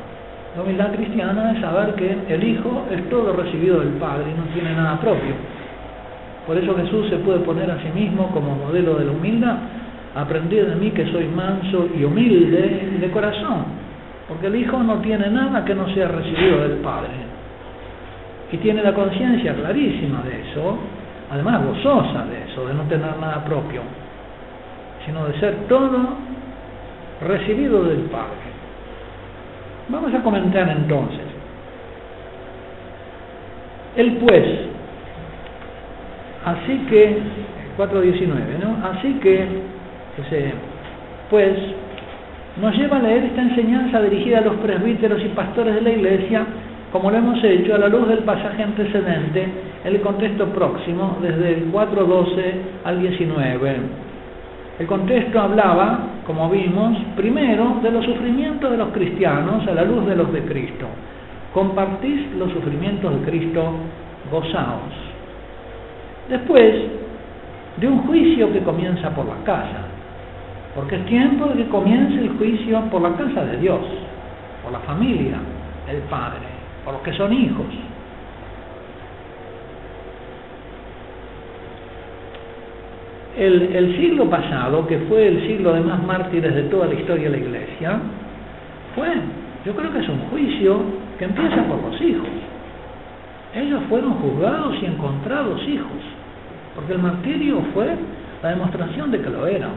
La 0.56 0.62
humildad 0.62 0.92
cristiana 0.94 1.52
es 1.52 1.60
saber 1.60 1.94
que 1.94 2.16
el 2.28 2.44
Hijo 2.44 2.86
es 2.90 3.08
todo 3.10 3.32
recibido 3.32 3.80
del 3.80 3.94
Padre 3.94 4.26
y 4.30 4.38
no 4.38 4.44
tiene 4.54 4.72
nada 4.72 5.00
propio. 5.00 5.34
Por 6.46 6.56
eso 6.56 6.76
Jesús 6.76 7.08
se 7.08 7.16
puede 7.16 7.40
poner 7.40 7.70
a 7.70 7.78
sí 7.78 7.88
mismo 7.94 8.28
como 8.28 8.54
modelo 8.54 8.94
de 8.94 9.06
la 9.06 9.12
humildad. 9.12 9.56
Aprendid 10.14 10.62
de 10.62 10.76
mí 10.76 10.90
que 10.92 11.10
soy 11.10 11.26
manso 11.26 11.88
y 11.98 12.04
humilde 12.04 12.98
de 13.00 13.10
corazón, 13.10 13.64
porque 14.28 14.46
el 14.46 14.56
Hijo 14.56 14.80
no 14.82 14.98
tiene 14.98 15.28
nada 15.28 15.64
que 15.64 15.74
no 15.74 15.92
sea 15.92 16.08
recibido 16.08 16.60
del 16.68 16.78
Padre. 16.78 17.10
Y 18.52 18.58
tiene 18.58 18.82
la 18.82 18.94
conciencia 18.94 19.54
clarísima 19.54 20.22
de 20.22 20.42
eso, 20.50 20.78
además 21.30 21.64
gozosa 21.64 22.26
de 22.26 22.44
eso, 22.44 22.66
de 22.68 22.74
no 22.74 22.82
tener 22.84 23.16
nada 23.18 23.44
propio, 23.44 23.80
sino 25.04 25.26
de 25.26 25.40
ser 25.40 25.54
todo 25.68 25.98
recibido 27.26 27.82
del 27.82 28.02
Padre. 28.02 28.44
Vamos 29.88 30.14
a 30.14 30.22
comentar 30.22 30.68
entonces. 30.68 31.24
El 33.96 34.16
pues, 34.16 34.44
así 36.44 36.78
que, 36.88 37.18
4.19, 37.76 38.28
¿no? 38.62 38.86
Así 38.88 39.14
que, 39.20 39.73
pues, 41.30 41.56
nos 42.60 42.76
lleva 42.76 42.98
a 42.98 43.02
leer 43.02 43.24
esta 43.24 43.42
enseñanza 43.42 44.00
dirigida 44.02 44.38
a 44.38 44.42
los 44.42 44.56
presbíteros 44.56 45.20
y 45.24 45.28
pastores 45.28 45.74
de 45.74 45.80
la 45.80 45.90
iglesia, 45.90 46.44
como 46.92 47.10
lo 47.10 47.18
hemos 47.18 47.42
hecho 47.42 47.74
a 47.74 47.78
la 47.78 47.88
luz 47.88 48.06
del 48.08 48.20
pasaje 48.20 48.62
antecedente, 48.62 49.48
el 49.84 50.00
contexto 50.00 50.46
próximo, 50.50 51.18
desde 51.20 51.54
el 51.54 51.72
4.12 51.72 52.36
al 52.84 53.00
19. 53.00 53.76
El 54.78 54.86
contexto 54.86 55.40
hablaba, 55.40 55.98
como 56.26 56.48
vimos, 56.50 56.96
primero 57.16 57.80
de 57.82 57.90
los 57.90 58.04
sufrimientos 58.04 58.70
de 58.70 58.76
los 58.76 58.88
cristianos 58.88 59.66
a 59.66 59.74
la 59.74 59.84
luz 59.84 60.06
de 60.06 60.16
los 60.16 60.32
de 60.32 60.42
Cristo. 60.42 60.86
Compartís 61.52 62.32
los 62.38 62.52
sufrimientos 62.52 63.20
de 63.20 63.30
Cristo, 63.30 63.72
gozaos. 64.30 64.94
Después, 66.28 66.74
de 67.76 67.88
un 67.88 68.06
juicio 68.06 68.52
que 68.52 68.60
comienza 68.60 69.10
por 69.10 69.26
la 69.26 69.36
casa. 69.44 69.93
Porque 70.74 70.96
es 70.96 71.06
tiempo 71.06 71.46
de 71.46 71.62
que 71.62 71.68
comience 71.68 72.20
el 72.20 72.30
juicio 72.36 72.80
por 72.90 73.02
la 73.02 73.16
casa 73.16 73.44
de 73.44 73.58
Dios, 73.58 73.80
por 74.62 74.72
la 74.72 74.80
familia, 74.80 75.36
el 75.88 75.98
Padre, 76.10 76.46
por 76.84 76.94
los 76.94 77.02
que 77.02 77.12
son 77.12 77.32
hijos. 77.32 77.66
El, 83.36 83.62
el, 83.74 83.96
siglo 83.96 84.30
pasado, 84.30 84.86
que 84.86 84.98
fue 85.08 85.26
el 85.26 85.46
siglo 85.46 85.72
de 85.72 85.80
más 85.80 86.02
mártires 86.04 86.54
de 86.54 86.62
toda 86.64 86.86
la 86.86 86.94
historia 86.94 87.30
de 87.30 87.36
la 87.38 87.44
iglesia, 87.44 87.98
fue, 88.94 89.08
yo 89.66 89.74
creo 89.74 89.92
que 89.92 89.98
es 89.98 90.08
un 90.08 90.20
juicio 90.30 90.78
que 91.18 91.24
empieza 91.24 91.62
por 91.64 91.82
los 91.82 92.00
hijos. 92.00 92.28
Ellos 93.54 93.80
fueron 93.88 94.14
juzgados 94.14 94.76
y 94.82 94.86
encontrados 94.86 95.60
hijos, 95.68 96.02
porque 96.74 96.92
el 96.92 96.98
martirio 96.98 97.60
fue 97.72 97.94
la 98.42 98.50
demostración 98.50 99.10
de 99.10 99.20
que 99.20 99.30
lo 99.30 99.46
eran. 99.46 99.70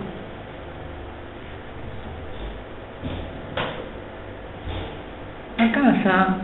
La 5.58 5.72
casa 5.72 6.38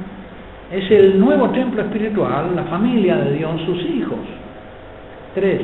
es 0.71 0.89
el 0.89 1.19
nuevo 1.19 1.49
templo 1.49 1.83
espiritual, 1.83 2.55
la 2.55 2.63
familia 2.63 3.15
de 3.17 3.33
Dios, 3.33 3.61
sus 3.63 3.79
hijos. 3.85 4.17
Tres. 5.35 5.61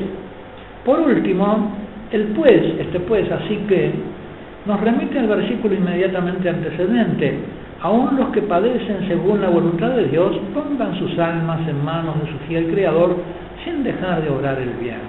Por 0.86 1.00
último, 1.00 1.72
el 2.12 2.25
pues, 2.27 2.62
este 2.79 3.00
pues, 3.00 3.32
así 3.32 3.56
que, 3.68 3.91
nos 4.68 4.79
remite 4.82 5.18
al 5.18 5.27
versículo 5.27 5.74
inmediatamente 5.74 6.48
antecedente. 6.48 7.39
Aún 7.82 8.18
los 8.18 8.29
que 8.29 8.44
padecen 8.44 9.08
según 9.08 9.41
la 9.41 9.50
voluntad 9.50 9.91
de 9.91 10.10
Dios 10.10 10.38
pongan 10.53 11.00
sus 11.00 11.18
almas 11.18 11.68
en 11.68 11.84
manos 11.84 12.22
de 12.22 12.32
su 12.32 12.38
fiel 12.48 12.68
Creador 12.68 13.15
sin 13.63 13.84
dejar 13.84 14.22
de 14.22 14.29
obrar 14.29 14.60
el 14.60 14.72
bien. 14.72 15.00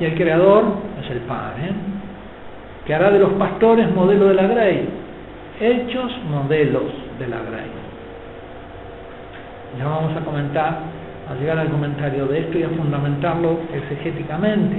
El 0.00 0.14
Creador 0.16 0.64
es 1.02 1.10
el 1.10 1.20
Padre, 1.20 1.70
que 2.84 2.94
hará 2.94 3.10
de 3.10 3.20
los 3.20 3.32
pastores 3.34 3.90
modelo 3.94 4.26
de 4.26 4.34
la 4.34 4.48
grey, 4.48 4.88
hechos 5.60 6.12
modelos 6.28 7.02
de 7.22 7.28
la. 7.28 7.38
Ya 9.78 9.86
vamos 9.86 10.16
a 10.16 10.20
comentar, 10.20 10.80
a 11.30 11.34
llegar 11.40 11.58
al 11.58 11.68
comentario 11.68 12.26
de 12.26 12.40
esto 12.40 12.58
y 12.58 12.62
a 12.62 12.68
fundamentarlo 12.68 13.60
exegéticamente. 13.72 14.76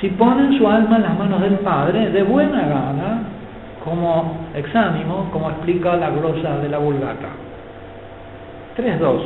Si 0.00 0.08
ponen 0.10 0.56
su 0.56 0.66
alma 0.66 0.96
en 0.96 1.02
las 1.02 1.18
manos 1.18 1.42
del 1.42 1.58
Padre, 1.58 2.10
de 2.10 2.22
buena 2.22 2.60
gana, 2.60 3.22
como 3.84 4.46
exánimo, 4.54 5.28
como 5.32 5.50
explica 5.50 5.96
la 5.96 6.10
glosa 6.10 6.58
de 6.58 6.68
la 6.68 6.78
Vulgata. 6.78 7.28
3.2. 8.76 9.20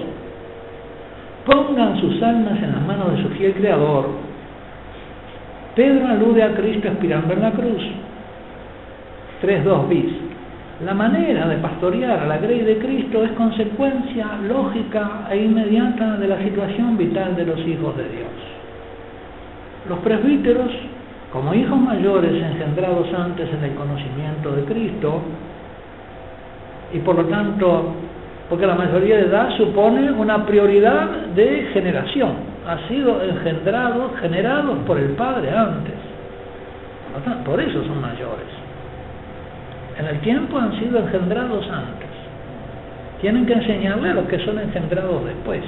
Pongan 1.46 2.00
sus 2.00 2.20
almas 2.22 2.60
en 2.60 2.72
las 2.72 2.82
manos 2.82 3.16
de 3.16 3.22
su 3.22 3.28
fiel 3.30 3.54
Creador. 3.54 4.08
Pedro 5.76 6.08
alude 6.08 6.42
a 6.42 6.54
Cristo 6.54 6.88
expirando 6.88 7.32
en 7.34 7.42
la 7.42 7.50
cruz. 7.52 7.82
3.2 9.42 9.88
bis. 9.88 10.23
La 10.82 10.92
manera 10.92 11.46
de 11.46 11.56
pastorear 11.58 12.18
a 12.18 12.26
la 12.26 12.38
grey 12.38 12.62
de 12.62 12.78
Cristo 12.78 13.22
es 13.22 13.30
consecuencia 13.32 14.26
lógica 14.48 15.28
e 15.30 15.36
inmediata 15.36 16.16
de 16.16 16.26
la 16.26 16.38
situación 16.38 16.96
vital 16.96 17.36
de 17.36 17.46
los 17.46 17.60
hijos 17.60 17.96
de 17.96 18.08
Dios. 18.08 18.32
Los 19.88 20.00
presbíteros 20.00 20.70
como 21.32 21.54
hijos 21.54 21.78
mayores 21.78 22.32
engendrados 22.42 23.06
antes 23.12 23.48
en 23.52 23.64
el 23.64 23.74
conocimiento 23.74 24.52
de 24.52 24.64
Cristo, 24.64 25.20
y 26.92 26.98
por 27.00 27.16
lo 27.16 27.24
tanto, 27.26 27.92
porque 28.48 28.66
la 28.66 28.74
mayoría 28.74 29.16
de 29.16 29.26
edad 29.26 29.56
supone 29.56 30.12
una 30.12 30.44
prioridad 30.46 31.08
de 31.34 31.70
generación, 31.72 32.32
ha 32.66 32.88
sido 32.88 33.22
engendrados, 33.22 34.12
generados 34.20 34.78
por 34.86 34.98
el 34.98 35.10
Padre 35.10 35.50
antes, 35.50 35.94
por 37.44 37.60
eso 37.60 37.84
son 37.84 38.00
mayores. 38.00 38.63
En 39.98 40.06
el 40.06 40.20
tiempo 40.20 40.58
han 40.58 40.78
sido 40.78 40.98
engendrados 40.98 41.64
antes. 41.70 42.08
Tienen 43.20 43.46
que 43.46 43.54
enseñarle 43.54 44.10
a 44.10 44.14
los 44.14 44.26
que 44.26 44.38
son 44.44 44.58
engendrados 44.58 45.24
después. 45.24 45.62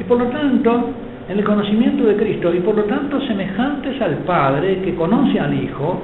Y 0.00 0.04
por 0.04 0.18
lo 0.18 0.26
tanto, 0.26 0.90
en 1.28 1.38
el 1.38 1.44
conocimiento 1.44 2.04
de 2.04 2.16
Cristo 2.16 2.52
y 2.54 2.60
por 2.60 2.74
lo 2.74 2.84
tanto 2.84 3.20
semejantes 3.20 4.00
al 4.00 4.16
Padre 4.18 4.80
que 4.82 4.94
conoce 4.94 5.38
al 5.38 5.54
Hijo, 5.54 6.00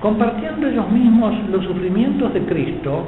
compartiendo 0.00 0.68
ellos 0.68 0.90
mismos 0.90 1.34
los 1.50 1.64
sufrimientos 1.64 2.34
de 2.34 2.40
Cristo 2.42 3.04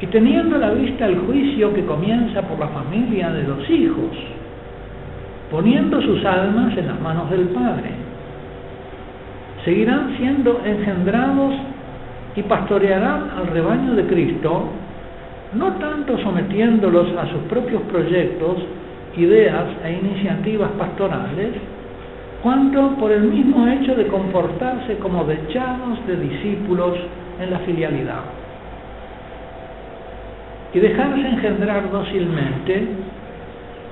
y 0.00 0.06
teniendo 0.06 0.56
a 0.56 0.58
la 0.60 0.70
vista 0.70 1.06
el 1.06 1.18
juicio 1.20 1.74
que 1.74 1.84
comienza 1.84 2.42
por 2.42 2.58
la 2.58 2.68
familia 2.68 3.30
de 3.30 3.42
los 3.44 3.68
hijos, 3.68 4.16
poniendo 5.50 6.00
sus 6.00 6.24
almas 6.24 6.76
en 6.76 6.86
las 6.86 7.00
manos 7.00 7.30
del 7.30 7.48
Padre. 7.48 8.07
Seguirán 9.68 10.16
siendo 10.16 10.62
engendrados 10.64 11.52
y 12.34 12.42
pastorearán 12.44 13.28
al 13.36 13.48
rebaño 13.48 13.92
de 13.96 14.06
Cristo, 14.06 14.64
no 15.52 15.72
tanto 15.74 16.16
sometiéndolos 16.20 17.08
a 17.18 17.26
sus 17.26 17.42
propios 17.50 17.82
proyectos, 17.82 18.62
ideas 19.18 19.66
e 19.84 19.92
iniciativas 19.92 20.70
pastorales, 20.78 21.50
cuanto 22.42 22.94
por 22.94 23.12
el 23.12 23.24
mismo 23.24 23.68
hecho 23.68 23.94
de 23.94 24.06
comportarse 24.06 24.96
como 25.00 25.24
dechados 25.24 25.98
de 26.06 26.16
discípulos 26.16 26.94
en 27.38 27.50
la 27.50 27.58
filialidad. 27.58 28.22
Y 30.72 30.78
dejarse 30.78 31.28
engendrar 31.28 31.90
dócilmente, 31.90 32.88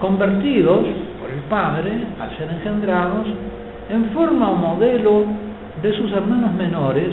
convertidos 0.00 0.86
por 1.20 1.28
el 1.30 1.40
Padre, 1.50 1.92
al 2.18 2.34
ser 2.38 2.48
engendrados, 2.50 3.26
en 3.90 4.06
forma 4.14 4.50
o 4.50 4.54
modelo 4.54 5.45
de 5.82 5.92
sus 5.92 6.12
hermanos 6.12 6.52
menores, 6.54 7.10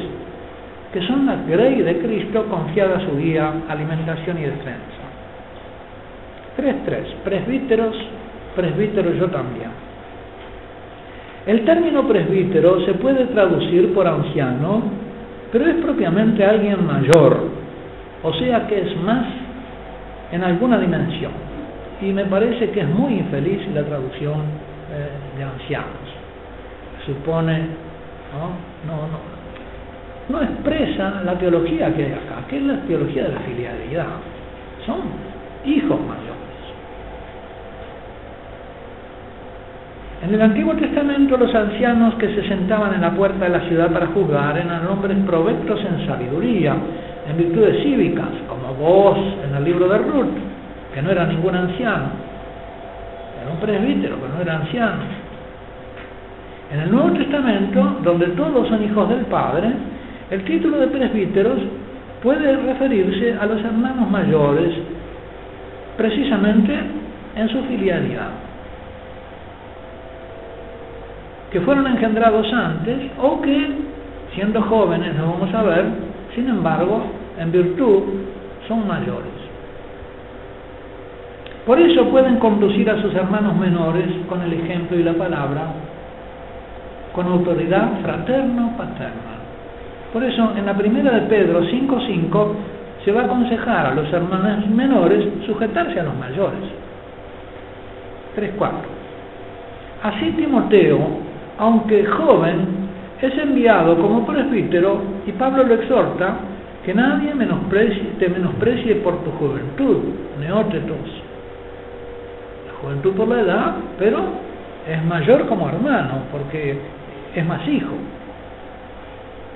que 0.92 1.02
son 1.08 1.26
la 1.26 1.36
grey 1.48 1.82
de 1.82 2.00
Cristo 2.00 2.46
confiada 2.50 3.00
su 3.00 3.18
guía, 3.18 3.52
alimentación 3.68 4.38
y 4.38 4.42
defensa. 4.42 5.04
3.3. 6.58 7.24
Presbíteros, 7.24 7.96
presbíteros 8.56 9.16
yo 9.18 9.28
también. 9.30 9.70
El 11.46 11.66
término 11.66 12.08
presbítero 12.08 12.86
se 12.86 12.94
puede 12.94 13.26
traducir 13.26 13.94
por 13.94 14.08
anciano, 14.08 14.84
pero 15.52 15.68
es 15.68 15.76
propiamente 15.84 16.46
alguien 16.46 16.86
mayor, 16.86 17.50
o 18.24 18.34
sea 18.36 18.66
que 18.68 18.80
es 18.80 18.98
más 19.02 19.26
en 20.32 20.44
alguna 20.44 20.80
dimensión. 20.80 21.32
Y 22.02 22.14
me 22.14 22.26
parece 22.26 22.70
que 22.72 22.82
es 22.82 22.88
muy 22.88 23.14
infeliz 23.16 23.62
la 23.74 23.84
traducción 23.84 24.40
eh, 24.92 25.38
de 25.38 25.44
ancianos. 25.44 25.86
Supone, 27.06 27.68
¿no? 28.34 28.50
No, 28.88 29.08
no, 29.08 29.20
no 30.30 30.42
expresa 30.42 31.22
la 31.24 31.38
teología 31.38 31.94
que 31.94 32.06
hay 32.06 32.12
acá, 32.14 32.48
que 32.50 32.58
es 32.58 32.64
la 32.64 32.78
teología 32.82 33.24
de 33.24 33.34
la 33.34 33.40
filialidad. 33.42 34.06
Son 34.86 35.02
hijos 35.66 36.00
mayores. 36.00 36.34
En 40.24 40.34
el 40.34 40.42
Antiguo 40.42 40.74
Testamento 40.76 41.36
los 41.36 41.54
ancianos 41.54 42.16
que 42.16 42.34
se 42.34 42.48
sentaban 42.48 42.94
en 42.94 43.02
la 43.02 43.12
puerta 43.12 43.44
de 43.44 43.52
la 43.52 43.60
ciudad 43.68 43.92
para 43.92 44.08
juzgar 44.08 44.58
eran 44.58 44.88
hombres 44.88 45.18
provectos 45.26 45.82
en 45.82 46.08
sabiduría, 46.08 46.76
en 47.30 47.38
virtudes 47.38 47.84
cívicas, 47.84 48.30
como 48.48 48.74
vos 48.76 49.18
en 49.46 49.54
el 49.54 49.64
libro 49.66 49.90
de 49.90 49.98
Ruth, 49.98 50.32
que 50.94 51.02
no 51.02 51.12
era 51.12 51.26
ningún 51.26 51.56
anciano, 51.56 52.06
era 53.42 53.52
un 53.52 53.60
presbítero, 53.60 54.16
pero 54.22 54.34
no 54.34 54.42
era 54.42 54.56
anciano. 54.62 55.23
En 56.74 56.80
el 56.80 56.92
Nuevo 56.92 57.12
Testamento, 57.12 58.00
donde 58.04 58.28
todos 58.28 58.68
son 58.68 58.84
hijos 58.84 59.08
del 59.10 59.26
Padre, 59.28 59.70
el 60.32 60.44
título 60.44 60.80
de 60.80 60.88
presbíteros 60.88 61.60
puede 62.22 62.56
referirse 62.58 63.36
a 63.40 63.46
los 63.46 63.64
hermanos 63.64 64.10
mayores, 64.10 64.74
precisamente 65.98 66.74
en 67.36 67.50
su 67.50 67.62
filialidad. 67.64 68.44
que 71.54 71.62
fueron 71.62 71.86
engendrados 71.86 72.52
antes 72.52 72.98
o 73.22 73.40
que, 73.40 73.68
siendo 74.34 74.60
jóvenes, 74.64 75.14
no 75.16 75.34
vamos 75.34 75.54
a 75.54 75.62
ver, 75.62 75.86
sin 76.34 76.50
embargo, 76.50 77.04
en 77.40 77.52
virtud, 77.52 78.02
son 78.68 78.88
mayores. 78.88 79.32
Por 81.64 81.80
eso 81.80 82.10
pueden 82.10 82.40
conducir 82.40 82.90
a 82.90 83.00
sus 83.04 83.14
hermanos 83.14 83.56
menores 83.56 84.08
con 84.28 84.42
el 84.42 84.52
ejemplo 84.52 84.98
y 84.98 85.04
la 85.04 85.14
palabra, 85.14 85.68
con 87.14 87.28
autoridad 87.28 88.02
fraterno-paterna. 88.02 89.34
Por 90.12 90.24
eso, 90.24 90.54
en 90.58 90.66
la 90.66 90.76
primera 90.76 91.12
de 91.12 91.22
Pedro 91.22 91.64
5.5, 91.64 92.48
se 93.04 93.12
va 93.12 93.22
a 93.22 93.26
aconsejar 93.26 93.88
a 93.88 93.96
los 93.96 94.12
hermanos 94.12 94.68
menores 94.70 95.26
sujetarse 95.46 96.00
a 96.00 96.04
los 96.04 96.16
mayores. 96.16 96.60
3.4. 98.36 98.70
Así 100.04 100.32
Timoteo, 100.32 101.00
aunque 101.58 102.06
joven, 102.06 102.84
es 103.22 103.38
enviado 103.38 103.98
como 103.98 104.26
presbítero 104.26 105.02
y 105.26 105.32
Pablo 105.32 105.64
lo 105.64 105.76
exhorta 105.76 106.36
que 106.84 106.94
nadie 106.94 107.34
menosprecie, 107.34 108.16
te 108.20 108.28
menosprecie 108.28 108.96
por 108.96 109.24
tu 109.24 109.32
juventud, 109.32 109.98
neótetos. 110.40 110.98
La 112.68 112.74
juventud 112.82 113.14
por 113.14 113.28
la 113.30 113.42
edad, 113.42 113.74
pero 113.98 114.20
es 114.90 115.04
mayor 115.06 115.48
como 115.48 115.70
hermano, 115.70 116.24
porque 116.32 116.78
es 117.36 117.46
más 117.46 117.68
hijo. 117.68 117.94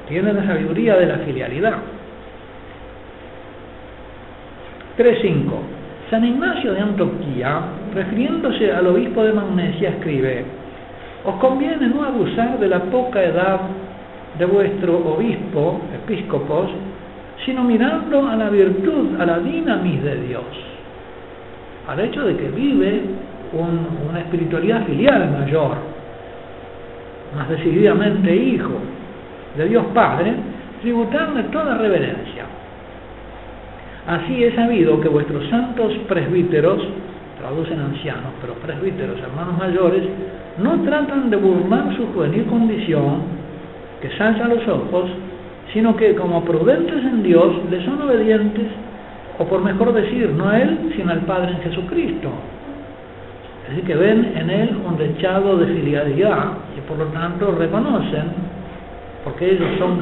Tiene 0.07 0.33
la 0.33 0.45
sabiduría 0.45 0.95
de 0.95 1.05
la 1.05 1.17
filialidad. 1.19 1.77
3.5. 4.97 5.77
San 6.09 6.23
Ignacio 6.23 6.73
de 6.73 6.79
Antioquía, 6.79 7.61
refiriéndose 7.93 8.71
al 8.71 8.87
obispo 8.87 9.23
de 9.23 9.33
Magnesia, 9.33 9.89
escribe, 9.89 10.45
os 11.25 11.35
conviene 11.35 11.87
no 11.87 12.03
abusar 12.03 12.57
de 12.57 12.67
la 12.69 12.79
poca 12.83 13.21
edad 13.21 13.59
de 14.39 14.45
vuestro 14.45 14.97
obispo, 15.13 15.81
episcopos, 15.93 16.69
sino 17.45 17.63
mirando 17.63 18.27
a 18.27 18.35
la 18.35 18.49
virtud, 18.49 19.19
a 19.19 19.25
la 19.25 19.39
dinamis 19.39 20.01
de 20.03 20.21
Dios, 20.21 20.45
al 21.87 21.99
hecho 21.99 22.23
de 22.23 22.37
que 22.37 22.49
vive 22.49 23.01
una 23.53 24.19
espiritualidad 24.19 24.85
filial 24.85 25.29
mayor, 25.31 25.96
más 27.35 27.49
decididamente 27.49 28.35
hijo 28.35 28.73
de 29.57 29.67
Dios 29.67 29.85
Padre, 29.93 30.33
tributarle 30.81 31.43
toda 31.43 31.77
reverencia. 31.77 32.45
Así 34.07 34.43
he 34.43 34.55
sabido 34.55 35.01
que 35.01 35.09
vuestros 35.09 35.47
santos 35.49 35.93
presbíteros, 36.07 36.79
traducen 37.39 37.79
ancianos, 37.79 38.31
pero 38.41 38.53
presbíteros, 38.53 39.19
hermanos 39.19 39.57
mayores, 39.57 40.03
no 40.59 40.81
tratan 40.81 41.29
de 41.29 41.37
burlar 41.37 41.95
su 41.95 42.07
juvenil 42.13 42.45
condición, 42.45 43.21
que 44.01 44.09
salta 44.17 44.47
los 44.47 44.65
ojos, 44.67 45.09
sino 45.73 45.95
que 45.95 46.15
como 46.15 46.43
prudentes 46.45 47.03
en 47.03 47.23
Dios 47.23 47.53
le 47.69 47.83
son 47.83 48.01
obedientes, 48.01 48.67
o 49.39 49.45
por 49.45 49.61
mejor 49.61 49.93
decir, 49.93 50.29
no 50.29 50.49
a 50.49 50.59
Él, 50.59 50.93
sino 50.95 51.11
al 51.11 51.21
Padre 51.21 51.51
en 51.51 51.61
Jesucristo. 51.69 52.29
Así 53.69 53.81
que 53.81 53.95
ven 53.95 54.33
en 54.35 54.49
Él 54.49 54.77
un 54.85 54.97
rechado 54.97 55.57
de 55.57 55.67
filialidad 55.67 56.53
y 56.77 56.81
por 56.87 56.97
lo 56.97 57.05
tanto 57.07 57.51
reconocen, 57.51 58.31
porque 59.25 59.51
ellos 59.51 59.67
son 59.77 59.99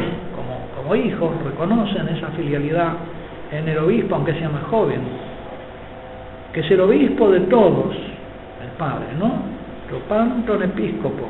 como, 0.83 0.95
hijos, 0.95 1.31
reconocen 1.43 2.07
esa 2.09 2.27
filialidad 2.29 2.93
en 3.51 3.67
el 3.67 3.79
obispo, 3.79 4.15
aunque 4.15 4.33
sea 4.35 4.49
más 4.49 4.63
joven, 4.65 5.01
que 6.53 6.59
es 6.59 6.71
el 6.71 6.79
obispo 6.79 7.31
de 7.31 7.39
todos, 7.41 7.95
el 8.63 8.69
Padre, 8.77 9.07
¿no? 9.19 9.33
Propanton 9.89 10.61
episcopo. 10.61 11.27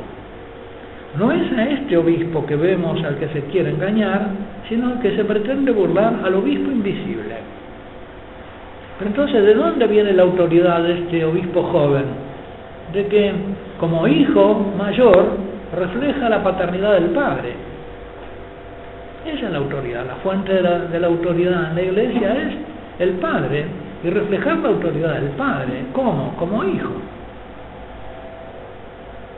No 1.18 1.32
es 1.32 1.50
a 1.52 1.64
este 1.70 1.96
obispo 1.96 2.44
que 2.44 2.56
vemos 2.56 3.02
al 3.02 3.16
que 3.16 3.28
se 3.28 3.40
quiere 3.44 3.70
engañar, 3.70 4.28
sino 4.68 5.00
que 5.00 5.16
se 5.16 5.24
pretende 5.24 5.72
burlar 5.72 6.20
al 6.22 6.34
obispo 6.34 6.70
invisible. 6.70 7.36
Pero 8.98 9.10
entonces, 9.10 9.44
¿de 9.44 9.54
dónde 9.54 9.86
viene 9.86 10.12
la 10.12 10.22
autoridad 10.22 10.82
de 10.82 11.00
este 11.00 11.24
obispo 11.24 11.62
joven? 11.64 12.04
De 12.92 13.06
que 13.06 13.32
como 13.78 14.08
hijo 14.08 14.72
mayor 14.76 15.36
refleja 15.76 16.28
la 16.28 16.42
paternidad 16.42 16.94
del 16.94 17.10
padre. 17.10 17.54
Esa 19.26 19.46
es 19.46 19.52
la 19.52 19.58
autoridad, 19.58 20.06
la 20.06 20.14
fuente 20.16 20.52
de 20.52 20.62
la, 21.00 21.06
autoridad 21.06 21.70
en 21.70 21.74
la 21.74 21.82
iglesia 21.82 22.42
es 22.42 22.54
el 23.00 23.10
padre 23.14 23.66
y 24.04 24.10
reflejar 24.10 24.58
la 24.58 24.68
autoridad 24.68 25.14
del 25.14 25.30
padre. 25.30 25.86
¿Cómo? 25.92 26.34
Como 26.38 26.64
hijo. 26.64 26.92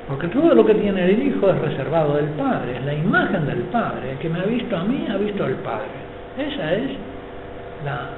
Porque 0.08 0.28
todo 0.28 0.54
lo 0.54 0.64
que 0.64 0.74
tiene 0.74 1.04
el 1.04 1.22
Hijo 1.26 1.50
es 1.50 1.58
reservado 1.60 2.14
del 2.14 2.28
Padre, 2.28 2.78
es 2.78 2.84
la 2.86 2.94
imagen 2.94 3.46
del 3.46 3.60
Padre. 3.64 4.12
El 4.12 4.18
que 4.18 4.30
me 4.30 4.40
ha 4.40 4.44
visto 4.44 4.74
a 4.74 4.82
mí 4.84 5.06
ha 5.10 5.18
visto 5.18 5.44
al 5.44 5.54
Padre. 5.56 5.84
Esa 6.38 6.72
es 6.72 6.90
la, 7.84 8.08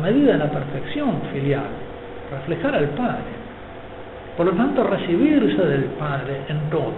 medida 0.00 0.32
de 0.32 0.38
la 0.38 0.50
perfección 0.50 1.20
filial, 1.32 1.64
reflejar 2.30 2.74
al 2.74 2.88
Padre. 2.90 3.36
Por 4.36 4.46
lo 4.46 4.52
tanto, 4.52 4.84
recibirse 4.84 5.62
del 5.64 5.84
Padre 5.98 6.42
en 6.48 6.70
todo. 6.70 6.92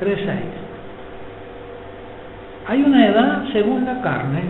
3.6. 0.00 0.62
Hay 2.68 2.82
una 2.82 3.06
edad 3.06 3.44
según 3.52 3.84
la 3.84 4.00
carne 4.00 4.42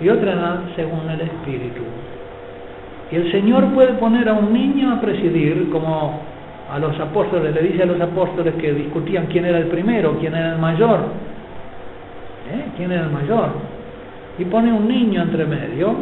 y 0.00 0.08
otra 0.08 0.32
edad 0.32 0.60
según 0.76 1.08
el 1.10 1.20
Espíritu. 1.20 1.82
Y 3.10 3.16
el 3.16 3.32
Señor 3.32 3.66
puede 3.74 3.94
poner 3.94 4.28
a 4.28 4.34
un 4.34 4.52
niño 4.52 4.92
a 4.92 5.00
presidir 5.00 5.68
como 5.70 6.20
a 6.70 6.78
los 6.78 6.98
apóstoles, 6.98 7.54
le 7.54 7.62
dice 7.62 7.82
a 7.82 7.86
los 7.86 8.00
apóstoles 8.00 8.54
que 8.54 8.72
discutían 8.72 9.26
quién 9.26 9.44
era 9.44 9.58
el 9.58 9.66
primero, 9.66 10.16
quién 10.18 10.34
era 10.34 10.52
el 10.52 10.58
mayor, 10.58 11.00
¿eh? 12.50 12.64
quién 12.76 12.90
era 12.90 13.02
el 13.02 13.10
mayor, 13.10 13.50
y 14.38 14.44
pone 14.44 14.72
un 14.72 14.88
niño 14.88 15.22
entre 15.22 15.44
medio, 15.44 15.94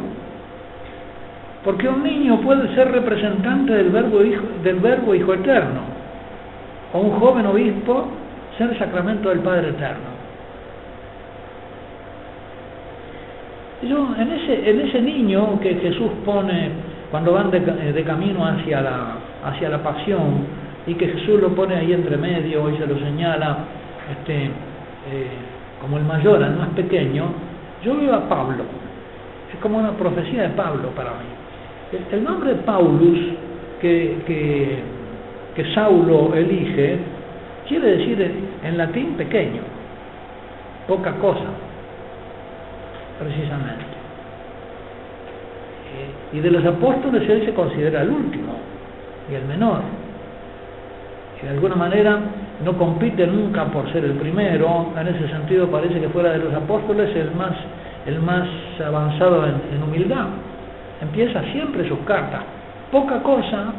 porque 1.64 1.88
un 1.88 2.02
niño 2.02 2.40
puede 2.40 2.74
ser 2.74 2.90
representante 2.90 3.72
del 3.72 3.90
verbo 3.90 4.22
hijo, 4.24 4.44
del 4.62 4.76
verbo 4.76 5.14
hijo 5.14 5.34
eterno, 5.34 5.80
o 6.92 7.00
un 7.00 7.20
joven 7.20 7.46
obispo 7.46 8.08
ser 8.56 8.76
sacramento 8.78 9.28
del 9.28 9.40
Padre 9.40 9.70
eterno. 9.70 10.20
Yo, 13.82 14.14
en 14.18 14.32
ese, 14.32 14.70
en 14.70 14.80
ese 14.80 15.00
niño 15.00 15.58
que 15.60 15.74
Jesús 15.76 16.10
pone 16.24 16.70
cuando 17.10 17.32
van 17.32 17.50
de, 17.50 18.04
camino 18.04 18.46
hacia 18.46 18.82
la, 18.82 19.14
hacia 19.44 19.70
la 19.70 19.82
pasión 19.82 20.44
y 20.86 20.94
que 20.94 21.08
Jesús 21.08 21.40
lo 21.40 21.48
pone 21.54 21.74
ahí 21.76 21.92
entre 21.92 22.16
medio 22.16 22.70
y 22.70 22.76
se 22.76 22.86
lo 22.86 22.98
señala 22.98 23.58
este, 24.12 24.44
eh, 24.44 25.30
como 25.80 25.96
el 25.96 26.04
mayor, 26.04 26.42
el 26.42 26.56
más 26.56 26.68
pequeño, 26.70 27.24
yo 27.82 27.96
veo 27.96 28.14
a 28.14 28.28
Pablo. 28.28 28.64
Es 29.52 29.58
como 29.60 29.78
una 29.78 29.92
profecía 29.92 30.42
de 30.42 30.48
Pablo 30.50 30.88
para 30.94 31.10
mí. 31.10 32.06
El, 32.12 32.22
nombre 32.22 32.54
Paulus 32.54 33.18
que, 33.80 34.16
que, 34.26 35.74
Saulo 35.74 36.34
elige 36.34 36.98
quiere 37.68 37.98
decir 37.98 38.48
en 38.64 38.78
latín 38.78 39.14
pequeño, 39.14 39.60
poca 40.88 41.12
cosa, 41.16 41.50
precisamente. 43.18 43.84
Y 46.32 46.38
de 46.38 46.50
los 46.50 46.64
apóstoles 46.64 47.28
él 47.28 47.44
se 47.44 47.52
considera 47.52 48.02
el 48.02 48.10
último 48.10 48.54
y 49.30 49.34
el 49.34 49.44
menor. 49.44 49.80
Y 51.42 51.44
de 51.44 51.50
alguna 51.50 51.74
manera 51.74 52.20
no 52.64 52.76
compite 52.76 53.26
nunca 53.26 53.64
por 53.66 53.90
ser 53.92 54.04
el 54.04 54.12
primero, 54.12 54.92
en 54.98 55.08
ese 55.08 55.28
sentido 55.28 55.68
parece 55.68 56.00
que 56.00 56.08
fuera 56.10 56.32
de 56.32 56.38
los 56.38 56.52
apóstoles 56.54 57.14
el 57.16 57.30
más, 57.32 57.52
el 58.06 58.20
más 58.20 58.46
avanzado 58.84 59.46
en, 59.46 59.82
humildad. 59.82 60.26
Empieza 61.00 61.42
siempre 61.52 61.88
sus 61.88 61.98
cartas. 62.00 62.42
Poca 62.92 63.22
cosa, 63.22 63.72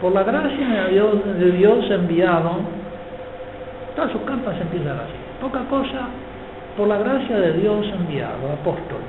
por 0.00 0.12
la 0.12 0.22
gracia 0.22 0.68
de 0.68 0.90
Dios, 0.92 1.38
de 1.38 1.50
Dios 1.52 1.90
enviado, 1.90 2.56
todas 3.94 4.12
sus 4.12 4.20
cartas 4.22 4.60
empiezan 4.60 4.98
así. 4.98 5.16
Poca 5.40 5.60
cosa, 5.70 6.08
por 6.76 6.88
la 6.88 6.98
gracia 6.98 7.38
de 7.38 7.52
Dios 7.54 7.86
enviado, 7.98 8.52
apóstol. 8.60 9.00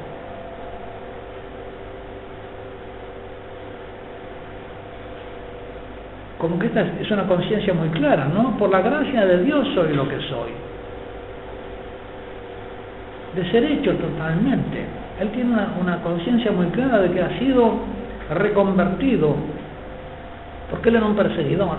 Como 6.38 6.60
que 6.60 6.68
esta 6.68 6.82
es 7.02 7.10
una 7.10 7.24
conciencia 7.24 7.74
muy 7.74 7.90
clara, 7.90 8.26
¿no? 8.26 8.58
Por 8.58 8.70
la 8.70 8.82
gracia 8.82 9.26
de 9.26 9.44
Dios 9.44 9.68
soy 9.74 9.94
lo 9.94 10.08
que 10.08 10.20
soy. 10.22 10.52
De 13.36 13.52
ser 13.52 13.64
hecho 13.64 13.94
totalmente. 13.96 14.86
Él 15.20 15.30
tiene 15.30 15.56
una, 15.82 15.98
conciencia 16.04 16.52
muy 16.52 16.68
clara 16.68 17.00
de 17.00 17.12
que 17.12 17.22
ha 17.22 17.40
sido 17.40 17.74
reconvertido, 18.36 19.36
porque 20.70 20.90
él 20.90 20.98
era 20.98 21.06
un 21.06 21.16
perseguidor. 21.16 21.78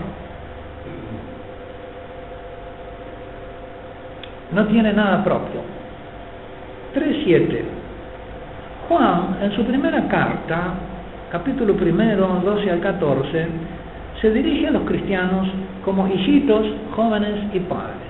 No 4.51 4.65
tiene 4.65 4.91
nada 4.91 5.23
propio. 5.23 5.61
3.7. 6.95 7.61
Juan, 8.89 9.37
en 9.41 9.51
su 9.51 9.63
primera 9.63 10.05
carta, 10.07 10.73
capítulo 11.31 11.75
primero, 11.75 12.41
12 12.43 12.71
al 12.71 12.79
14, 12.79 13.47
se 14.21 14.31
dirige 14.31 14.67
a 14.67 14.71
los 14.71 14.83
cristianos 14.83 15.47
como 15.85 16.07
hijitos, 16.07 16.65
jóvenes 16.95 17.35
y 17.53 17.59
padres. 17.59 18.09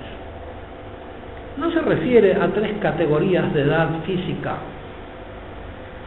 No 1.57 1.71
se 1.71 1.81
refiere 1.81 2.33
a 2.35 2.47
tres 2.47 2.71
categorías 2.81 3.53
de 3.53 3.61
edad 3.61 3.89
física, 4.05 4.55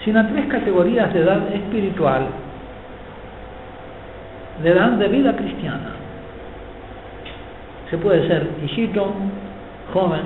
sino 0.04 0.20
a 0.20 0.26
tres 0.28 0.46
categorías 0.46 1.12
de 1.12 1.20
edad 1.20 1.52
espiritual, 1.52 2.26
de 4.62 4.70
edad 4.70 4.90
de 4.92 5.08
vida 5.08 5.36
cristiana. 5.36 5.92
Se 7.90 7.98
puede 7.98 8.26
ser 8.26 8.48
hijito, 8.64 9.12
joven 9.92 10.22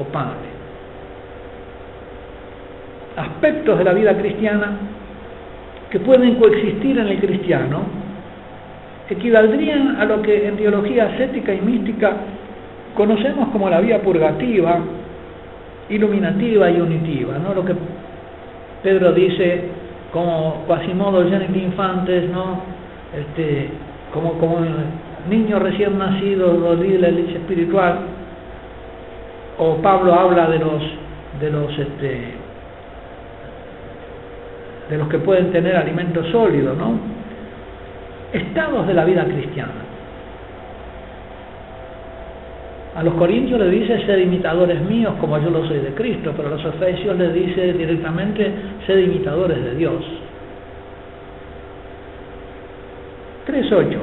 o 0.00 0.04
padre. 0.04 0.50
Aspectos 3.16 3.78
de 3.78 3.84
la 3.84 3.92
vida 3.92 4.16
cristiana 4.16 4.72
que 5.90 6.00
pueden 6.00 6.36
coexistir 6.36 6.98
en 6.98 7.08
el 7.08 7.20
cristiano 7.20 8.09
equivaldrían 9.10 9.96
a 10.00 10.04
lo 10.04 10.22
que 10.22 10.46
en 10.46 10.56
teología 10.56 11.06
ascética 11.06 11.52
y 11.52 11.60
mística 11.60 12.12
conocemos 12.94 13.48
como 13.48 13.68
la 13.68 13.80
vía 13.80 14.00
purgativa, 14.02 14.78
iluminativa 15.88 16.70
y 16.70 16.80
unitiva, 16.80 17.38
¿no? 17.38 17.54
Lo 17.54 17.64
que 17.64 17.74
Pedro 18.82 19.12
dice 19.12 19.64
como 20.12 20.64
Quasimodo 20.66 21.28
Geniti 21.28 21.60
Infantes, 21.60 22.30
¿no? 22.30 22.62
Este, 23.16 23.68
como, 24.12 24.34
como 24.34 24.58
niño 25.28 25.58
recién 25.58 25.98
nacido 25.98 26.52
dolí 26.54 26.98
la 26.98 27.08
leche 27.08 27.34
espiritual, 27.34 27.98
o 29.58 29.76
Pablo 29.76 30.14
habla 30.14 30.48
de 30.48 30.58
los 30.58 30.82
de 31.40 31.50
los 31.50 31.78
este, 31.78 32.34
de 34.88 34.98
los 34.98 35.08
que 35.08 35.18
pueden 35.18 35.52
tener 35.52 35.76
alimento 35.76 36.24
sólido, 36.30 36.74
¿no? 36.74 37.09
Estados 38.32 38.86
de 38.86 38.94
la 38.94 39.04
vida 39.04 39.24
cristiana. 39.24 39.72
A 42.96 43.02
los 43.02 43.14
corintios 43.14 43.58
le 43.58 43.70
dice, 43.70 44.04
sed 44.04 44.18
imitadores 44.18 44.80
míos 44.82 45.14
como 45.20 45.38
yo 45.38 45.50
lo 45.50 45.66
soy 45.66 45.78
de 45.78 45.94
Cristo, 45.94 46.32
pero 46.36 46.48
a 46.48 46.50
los 46.52 46.64
efesios 46.64 47.16
le 47.16 47.32
dice 47.32 47.72
directamente, 47.72 48.52
sed 48.86 48.98
imitadores 48.98 49.64
de 49.64 49.74
Dios. 49.76 50.04
3.8. 53.46 53.96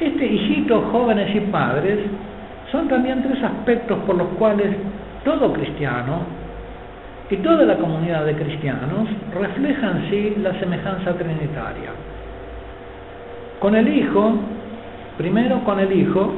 Este 0.00 0.26
hijitos, 0.26 0.84
jóvenes 0.92 1.34
y 1.34 1.40
padres 1.40 1.98
son 2.70 2.88
también 2.88 3.22
tres 3.22 3.42
aspectos 3.42 3.98
por 4.06 4.16
los 4.16 4.28
cuales 4.38 4.68
todo 5.24 5.52
cristiano 5.52 6.22
y 7.30 7.36
toda 7.36 7.64
la 7.64 7.76
comunidad 7.76 8.24
de 8.26 8.34
cristianos 8.34 9.08
reflejan 9.32 10.06
sí 10.10 10.34
la 10.42 10.58
semejanza 10.60 11.14
trinitaria. 11.14 11.90
Con 13.64 13.74
el 13.74 13.88
Hijo, 13.96 14.30
primero 15.16 15.64
con 15.64 15.80
el 15.80 15.90
Hijo, 15.90 16.34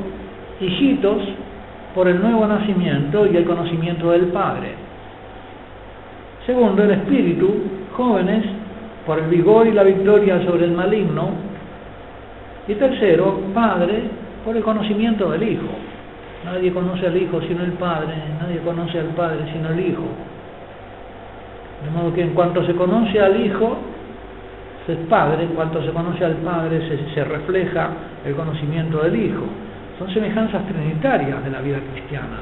hijitos 0.60 1.18
por 1.92 2.06
el 2.06 2.22
nuevo 2.22 2.46
nacimiento 2.46 3.26
y 3.26 3.36
el 3.36 3.44
conocimiento 3.44 4.12
del 4.12 4.26
Padre. 4.26 4.68
Segundo, 6.46 6.84
el 6.84 6.92
Espíritu, 6.92 7.52
jóvenes 7.96 8.44
por 9.04 9.18
el 9.18 9.24
vigor 9.24 9.66
y 9.66 9.72
la 9.72 9.82
victoria 9.82 10.40
sobre 10.44 10.66
el 10.66 10.70
maligno. 10.70 11.30
Y 12.68 12.74
tercero, 12.74 13.40
Padre 13.52 14.02
por 14.44 14.56
el 14.56 14.62
conocimiento 14.62 15.28
del 15.32 15.42
Hijo. 15.50 15.66
Nadie 16.44 16.72
conoce 16.72 17.08
al 17.08 17.16
Hijo 17.16 17.40
sino 17.40 17.64
el 17.64 17.72
Padre, 17.72 18.14
nadie 18.40 18.60
conoce 18.60 19.00
al 19.00 19.08
Padre 19.16 19.38
sino 19.52 19.70
el 19.70 19.80
Hijo. 19.80 20.04
De 21.84 21.90
modo 21.90 22.14
que 22.14 22.22
en 22.22 22.34
cuanto 22.34 22.64
se 22.64 22.76
conoce 22.76 23.20
al 23.20 23.44
Hijo, 23.44 23.78
es 24.92 24.98
Padre, 25.08 25.44
en 25.44 25.50
cuanto 25.50 25.82
se 25.82 25.90
conoce 25.90 26.24
al 26.24 26.36
Padre, 26.36 26.80
se, 26.88 27.14
se 27.14 27.24
refleja 27.24 27.90
el 28.24 28.34
conocimiento 28.34 29.02
del 29.02 29.16
Hijo. 29.16 29.42
Son 29.98 30.12
semejanzas 30.12 30.66
trinitarias 30.66 31.42
de 31.44 31.50
la 31.50 31.60
vida 31.60 31.78
cristiana. 31.92 32.38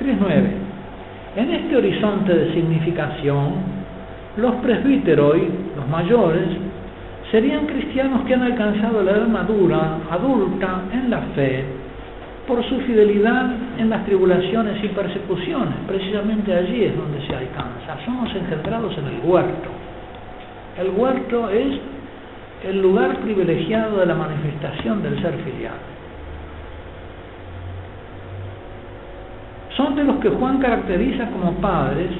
3.9. 0.00 0.68
En 1.36 1.50
este 1.50 1.76
horizonte 1.76 2.34
de 2.34 2.52
significación, 2.54 3.54
los 4.36 4.54
presbíteros, 4.56 5.36
los 5.76 5.88
mayores, 5.88 6.46
serían 7.30 7.66
cristianos 7.66 8.22
que 8.26 8.34
han 8.34 8.42
alcanzado 8.42 9.02
la 9.02 9.10
edad 9.12 9.28
madura, 9.28 9.98
adulta, 10.10 10.82
en 10.92 11.10
la 11.10 11.20
fe, 11.34 11.64
por 12.46 12.64
su 12.64 12.80
fidelidad 12.80 13.50
en 13.76 13.90
las 13.90 14.04
tribulaciones 14.06 14.82
y 14.82 14.88
persecuciones. 14.88 15.74
Precisamente 15.86 16.54
allí 16.54 16.84
es 16.84 16.96
donde 16.96 17.20
se 17.26 17.34
alcanza. 17.34 18.04
Somos 18.06 18.34
engendrados 18.34 18.96
en 18.96 19.06
el 19.06 19.20
huerto. 19.22 19.77
El 20.78 20.90
huerto 20.90 21.48
es 21.50 21.78
el 22.64 22.82
lugar 22.82 23.16
privilegiado 23.18 23.98
de 23.98 24.06
la 24.06 24.14
manifestación 24.14 25.02
del 25.02 25.20
ser 25.20 25.34
filial. 25.44 25.74
son 29.78 29.94
de 29.94 30.02
los 30.02 30.16
que 30.16 30.28
Juan 30.28 30.58
caracteriza 30.58 31.30
como 31.30 31.52
padres 31.60 32.10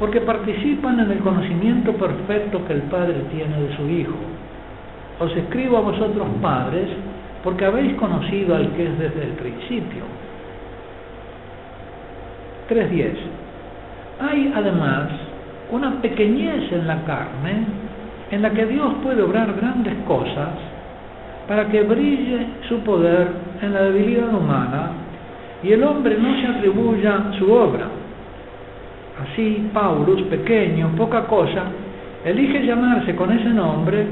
porque 0.00 0.22
participan 0.22 0.98
en 0.98 1.10
el 1.12 1.18
conocimiento 1.18 1.92
perfecto 1.92 2.64
que 2.66 2.72
el 2.72 2.82
Padre 2.82 3.22
tiene 3.30 3.60
de 3.60 3.76
su 3.76 3.88
Hijo. 3.88 4.16
Os 5.20 5.36
escribo 5.36 5.76
a 5.76 5.82
vosotros 5.82 6.26
padres 6.40 6.88
porque 7.44 7.66
habéis 7.66 7.94
conocido 7.96 8.56
al 8.56 8.72
que 8.72 8.86
es 8.86 8.98
desde 8.98 9.24
el 9.24 9.32
principio. 9.32 10.02
3.10. 12.70 13.12
Hay 14.20 14.52
además 14.56 15.10
una 15.70 16.00
pequeñez 16.00 16.72
en 16.72 16.86
la 16.86 17.04
carne 17.04 17.66
en 18.32 18.40
la 18.40 18.50
que 18.50 18.64
Dios 18.64 18.94
puede 19.02 19.22
obrar 19.22 19.54
grandes 19.54 19.94
cosas 20.06 20.48
para 21.46 21.68
que 21.68 21.82
brille 21.82 22.46
su 22.66 22.80
poder 22.80 23.28
en 23.60 23.74
la 23.74 23.82
debilidad 23.82 24.34
humana 24.34 24.90
y 25.62 25.70
el 25.70 25.84
hombre 25.84 26.16
no 26.18 26.40
se 26.40 26.46
atribuya 26.46 27.24
su 27.38 27.52
obra. 27.52 27.86
Así, 29.22 29.68
Paulus, 29.72 30.22
pequeño, 30.22 30.92
poca 30.96 31.24
cosa, 31.26 31.64
elige 32.24 32.64
llamarse 32.64 33.14
con 33.14 33.30
ese 33.32 33.50
nombre 33.50 34.06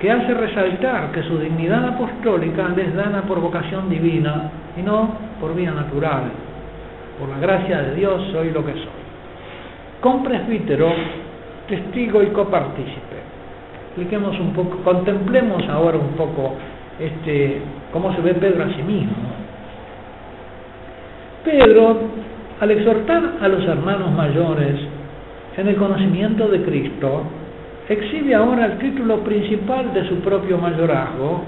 que 0.00 0.10
hace 0.10 0.32
resaltar 0.32 1.12
que 1.12 1.22
su 1.24 1.38
dignidad 1.38 1.84
apostólica 1.88 2.70
les 2.70 2.94
dana 2.94 3.22
por 3.22 3.38
vocación 3.38 3.90
divina 3.90 4.50
y 4.78 4.82
no 4.82 5.10
por 5.38 5.54
vía 5.54 5.72
natural. 5.72 6.22
Por 7.20 7.28
la 7.28 7.38
gracia 7.38 7.82
de 7.82 7.96
Dios 7.96 8.28
soy 8.32 8.50
lo 8.50 8.64
que 8.64 8.72
soy. 8.72 8.98
Con 10.00 10.22
presbítero, 10.22 10.90
testigo 11.68 12.22
y 12.22 12.28
copartícipe. 12.28 13.17
Expliquemos 13.98 14.38
un 14.38 14.52
poco, 14.52 14.76
contemplemos 14.84 15.68
ahora 15.68 15.98
un 15.98 16.12
poco 16.12 16.54
este, 17.00 17.60
cómo 17.92 18.14
se 18.14 18.20
ve 18.20 18.32
Pedro 18.34 18.62
a 18.62 18.68
sí 18.68 18.80
mismo. 18.80 19.12
Pedro, 21.44 21.98
al 22.60 22.70
exhortar 22.70 23.22
a 23.40 23.48
los 23.48 23.66
hermanos 23.66 24.12
mayores 24.12 24.76
en 25.56 25.66
el 25.66 25.74
conocimiento 25.74 26.46
de 26.46 26.62
Cristo, 26.62 27.24
exhibe 27.88 28.36
ahora 28.36 28.66
el 28.66 28.78
título 28.78 29.18
principal 29.24 29.92
de 29.92 30.08
su 30.08 30.20
propio 30.20 30.58
mayorazgo, 30.58 31.42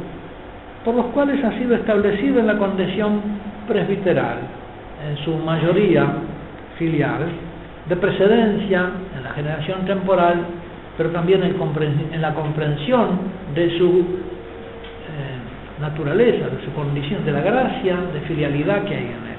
por 0.84 0.96
los 0.96 1.06
cuales 1.06 1.44
ha 1.44 1.56
sido 1.56 1.76
establecido 1.76 2.40
en 2.40 2.48
la 2.48 2.58
condición 2.58 3.20
presbiteral, 3.68 4.38
en 5.08 5.16
su 5.24 5.36
mayoría 5.36 6.04
filial, 6.76 7.28
de 7.88 7.94
precedencia 7.94 8.90
en 9.16 9.22
la 9.22 9.30
generación 9.34 9.84
temporal, 9.86 10.46
pero 11.00 11.08
también 11.12 11.42
en 11.42 12.20
la 12.20 12.34
comprensión 12.34 13.08
de 13.54 13.78
su 13.78 13.86
eh, 13.88 15.80
naturaleza, 15.80 16.50
de 16.50 16.62
su 16.62 16.70
condición, 16.74 17.24
de 17.24 17.32
la 17.32 17.40
gracia, 17.40 17.96
de 18.12 18.20
filialidad 18.28 18.84
que 18.84 18.94
hay 18.96 19.04
en 19.04 19.12
él 19.12 19.30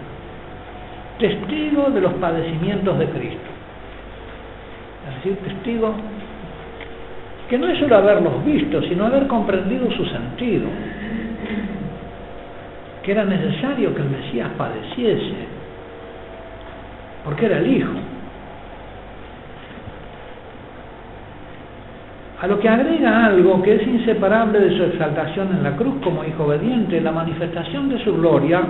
testigo 1.21 1.91
de 1.91 2.02
los 2.02 2.13
padecimientos 2.13 2.97
de 2.97 3.06
Cristo. 3.10 3.50
Es 5.08 5.15
decir, 5.17 5.38
testigo 5.38 5.93
que 7.47 7.60
no 7.60 7.67
es 7.67 7.78
solo 7.78 7.95
haberlos 7.95 8.43
visto, 8.43 8.82
sino 8.82 9.06
haber 9.06 9.28
comprendido 9.28 9.91
su 9.91 10.04
sentido, 10.08 10.67
que 13.04 13.12
era 13.12 13.24
necesario 13.24 13.93
que 13.93 14.02
el 14.02 14.10
Mesías 14.10 14.50
padeciese, 14.58 15.45
porque 17.24 17.45
era 17.45 17.60
el 17.60 17.67
Hijo. 17.67 18.11
A 22.42 22.48
lo 22.48 22.60
que 22.60 22.68
agrega 22.68 23.28
algo 23.28 23.62
que 23.62 23.76
es 23.76 23.88
inseparable 23.88 24.60
de 24.60 24.76
su 24.76 24.84
exaltación 24.84 25.50
en 25.56 25.64
la 25.64 25.78
cruz 25.78 25.96
como 26.04 26.24
Hijo 26.24 26.46
obediente, 26.46 27.00
la 27.00 27.12
manifestación 27.12 27.88
de 27.90 28.04
su 28.04 28.16
gloria 28.16 28.64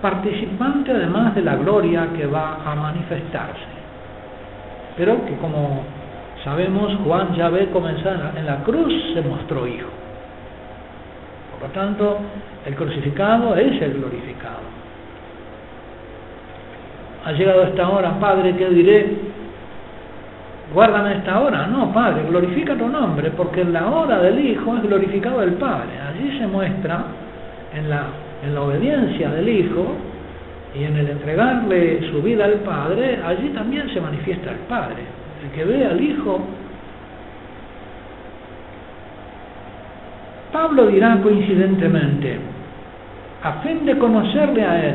participante 0.00 0.92
además 0.92 1.34
de 1.34 1.42
la 1.42 1.56
gloria 1.56 2.08
que 2.16 2.26
va 2.26 2.58
a 2.64 2.74
manifestarse. 2.74 3.78
Pero 4.96 5.24
que 5.24 5.36
como 5.36 5.82
sabemos, 6.44 6.96
Juan 7.04 7.34
ya 7.34 7.48
ve 7.48 7.68
comenzar 7.70 8.32
en 8.36 8.46
la 8.46 8.62
cruz 8.64 8.92
se 9.14 9.22
mostró 9.22 9.66
hijo. 9.66 9.88
Por 11.52 11.68
lo 11.68 11.74
tanto, 11.74 12.18
el 12.66 12.74
crucificado 12.74 13.56
es 13.56 13.80
el 13.82 13.94
glorificado. 13.94 14.78
Ha 17.24 17.32
llegado 17.32 17.64
esta 17.64 17.88
hora, 17.88 18.18
Padre, 18.20 18.56
¿qué 18.56 18.68
diré? 18.68 19.27
Guárdame 20.72 21.16
esta 21.16 21.40
hora. 21.40 21.66
No, 21.66 21.92
Padre, 21.92 22.24
glorifica 22.28 22.74
tu 22.76 22.88
nombre, 22.88 23.30
porque 23.30 23.62
en 23.62 23.72
la 23.72 23.88
hora 23.88 24.18
del 24.20 24.38
Hijo 24.38 24.76
es 24.76 24.82
glorificado 24.82 25.42
el 25.42 25.54
Padre. 25.54 25.98
Allí 26.00 26.38
se 26.38 26.46
muestra 26.46 27.04
en 27.74 27.88
la 27.88 28.06
en 28.42 28.54
la 28.54 28.62
obediencia 28.62 29.30
del 29.30 29.48
Hijo 29.48 29.94
y 30.74 30.84
en 30.84 30.96
el 30.96 31.08
entregarle 31.08 32.10
su 32.10 32.22
vida 32.22 32.44
al 32.44 32.60
Padre, 32.60 33.20
allí 33.24 33.48
también 33.50 33.88
se 33.92 34.00
manifiesta 34.00 34.50
el 34.50 34.58
Padre. 34.68 35.02
El 35.42 35.50
que 35.50 35.64
ve 35.64 35.84
al 35.84 36.00
Hijo. 36.00 36.40
Pablo 40.52 40.86
dirá 40.86 41.18
coincidentemente, 41.22 42.38
a 43.42 43.52
fin 43.60 43.84
de 43.84 43.98
conocerle 43.98 44.64
a 44.64 44.88
Él 44.88 44.94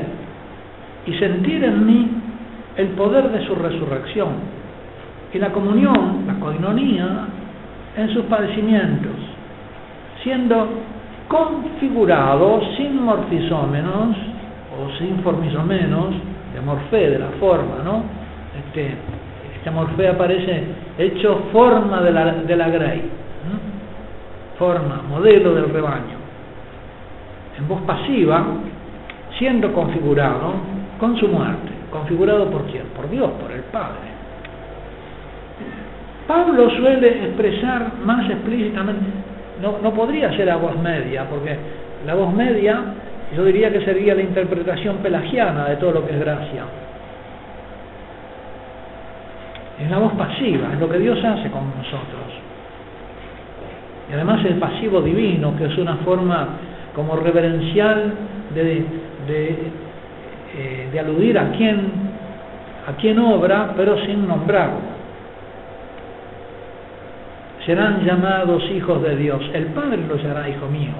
y 1.06 1.14
sentir 1.16 1.64
en 1.64 1.86
mí 1.86 2.10
el 2.78 2.88
poder 2.90 3.30
de 3.30 3.46
su 3.46 3.56
resurrección 3.56 4.63
y 5.34 5.40
la 5.40 5.52
comunión, 5.52 6.26
la 6.28 6.36
coinonía, 6.36 7.28
en 7.98 8.10
sus 8.14 8.26
padecimientos, 8.26 9.12
siendo 10.24 10.68
configurado 11.28 12.62
sin 12.78 13.04
morfisómenos 13.04 14.16
o 14.78 14.98
sin 15.00 15.20
formisómenos, 15.24 16.14
de 16.54 16.62
morfé, 16.62 17.10
de 17.10 17.20
la 17.20 17.30
forma, 17.40 17.78
¿no? 17.84 18.04
Este, 18.60 18.96
este 19.56 19.72
morfé 19.72 20.10
aparece 20.10 20.64
hecho 21.00 21.46
forma 21.52 22.02
de 22.02 22.12
la, 22.12 22.34
de 22.34 22.56
la 22.56 22.70
grey, 22.70 23.02
forma, 24.60 25.02
modelo 25.10 25.56
del 25.56 25.70
rebaño. 25.70 26.22
en 27.58 27.68
voz 27.68 27.82
pasiva, 27.82 28.46
siendo 29.38 29.74
configurado 29.74 30.54
con 31.00 31.18
su 31.18 31.28
muerte. 31.28 31.72
¿Configurado 31.92 32.50
por 32.50 32.66
quién? 32.66 32.86
Por 32.96 33.10
Dios, 33.10 33.30
por 33.42 33.52
el 33.52 33.62
Padre. 33.64 34.13
Pablo 36.28 36.70
suele 36.70 37.26
expresar 37.26 37.92
más 38.04 38.30
explícitamente, 38.30 39.06
no, 39.62 39.80
no 39.82 39.94
podría 39.94 40.36
ser 40.36 40.50
a 40.50 40.56
voz 40.56 40.78
media, 40.78 41.26
porque 41.30 41.58
la 42.06 42.16
voz 42.16 42.34
media 42.34 42.82
yo 43.36 43.44
diría 43.44 43.72
que 43.72 43.82
sería 43.82 44.14
la 44.14 44.22
interpretación 44.22 44.98
pelagiana 44.98 45.66
de 45.66 45.78
todo 45.78 45.92
lo 45.92 46.06
que 46.06 46.14
es 46.14 46.20
gracia. 46.20 46.64
Es 49.84 49.90
la 49.90 49.98
voz 49.98 50.14
pasiva, 50.14 50.72
es 50.74 50.80
lo 50.80 50.88
que 50.88 51.00
Dios 51.00 51.18
hace 51.24 51.50
con 51.50 51.68
nosotros. 51.76 52.44
Y 54.10 54.14
además 54.14 54.46
el 54.46 54.56
pasivo 54.56 55.02
divino, 55.02 55.56
que 55.58 55.66
es 55.66 55.78
una 55.78 55.96
forma 55.98 56.48
como 56.94 57.16
reverencial 57.16 58.14
de, 58.54 58.86
de, 59.28 59.58
eh, 60.56 61.00
aludir 61.00 61.40
a 61.40 61.50
quien, 61.52 61.92
a 62.88 62.94
quien 62.98 63.18
obra, 63.18 63.74
pero 63.76 63.98
sin 64.06 64.28
nombrarlo. 64.28 64.93
Serán 67.66 68.04
llamados 68.06 68.64
hijos 68.72 69.02
de 69.02 69.16
Dios. 69.16 69.42
El 69.54 69.68
Padre 69.68 70.00
los 70.08 70.22
llamará 70.22 70.50
hijo 70.50 70.68
mío. 70.68 70.92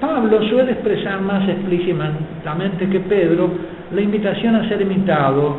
Pablo 0.00 0.42
suele 0.48 0.72
expresar 0.72 1.20
más 1.20 1.48
explícitamente 1.48 2.88
que 2.88 3.00
Pedro 3.00 3.50
la 3.94 4.00
invitación 4.00 4.56
a 4.56 4.68
ser 4.68 4.80
imitado, 4.82 5.56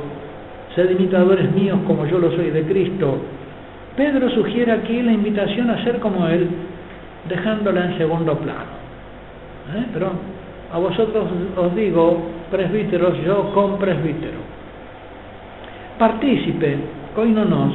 ser 0.75 0.91
imitadores 0.91 1.51
míos 1.51 1.79
como 1.85 2.05
yo 2.05 2.19
lo 2.19 2.31
soy 2.31 2.51
de 2.51 2.63
Cristo. 2.63 3.17
Pedro 3.95 4.29
sugiere 4.29 4.71
aquí 4.71 5.01
la 5.01 5.11
invitación 5.11 5.69
a 5.69 5.83
ser 5.83 5.99
como 5.99 6.27
Él, 6.27 6.47
dejándola 7.27 7.85
en 7.85 7.97
segundo 7.97 8.37
plano. 8.37 8.77
¿Eh? 9.75 9.85
Pero 9.93 10.11
a 10.71 10.77
vosotros 10.77 11.25
os 11.55 11.75
digo, 11.75 12.27
presbíteros, 12.51 13.17
yo 13.25 13.51
con 13.53 13.77
presbítero. 13.79 14.46
Partícipe, 15.97 16.77
coinonos, 17.15 17.73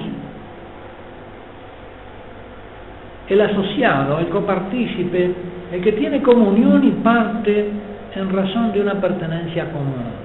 el 3.29 3.41
asociado, 3.41 4.19
el 4.19 4.29
copartícipe, 4.29 5.35
el 5.73 5.81
que 5.83 5.93
tiene 5.93 6.23
comunión 6.23 6.85
y 6.87 6.91
parte 7.03 7.71
en 8.15 8.31
razón 8.31 8.73
de 8.73 8.81
una 8.81 8.95
pertenencia 8.95 9.73
común. 9.73 10.23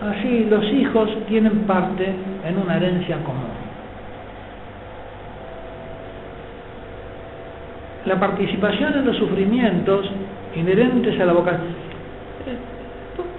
Así 0.00 0.46
los 0.48 0.64
hijos 0.72 1.10
tienen 1.26 1.60
parte 1.66 2.14
en 2.46 2.58
una 2.58 2.76
herencia 2.76 3.16
común. 3.24 3.68
La 8.06 8.18
participación 8.18 8.94
en 8.94 9.04
los 9.04 9.16
sufrimientos 9.16 10.08
inherentes 10.54 11.20
a 11.20 11.24
la 11.26 11.32
vocación. 11.32 11.88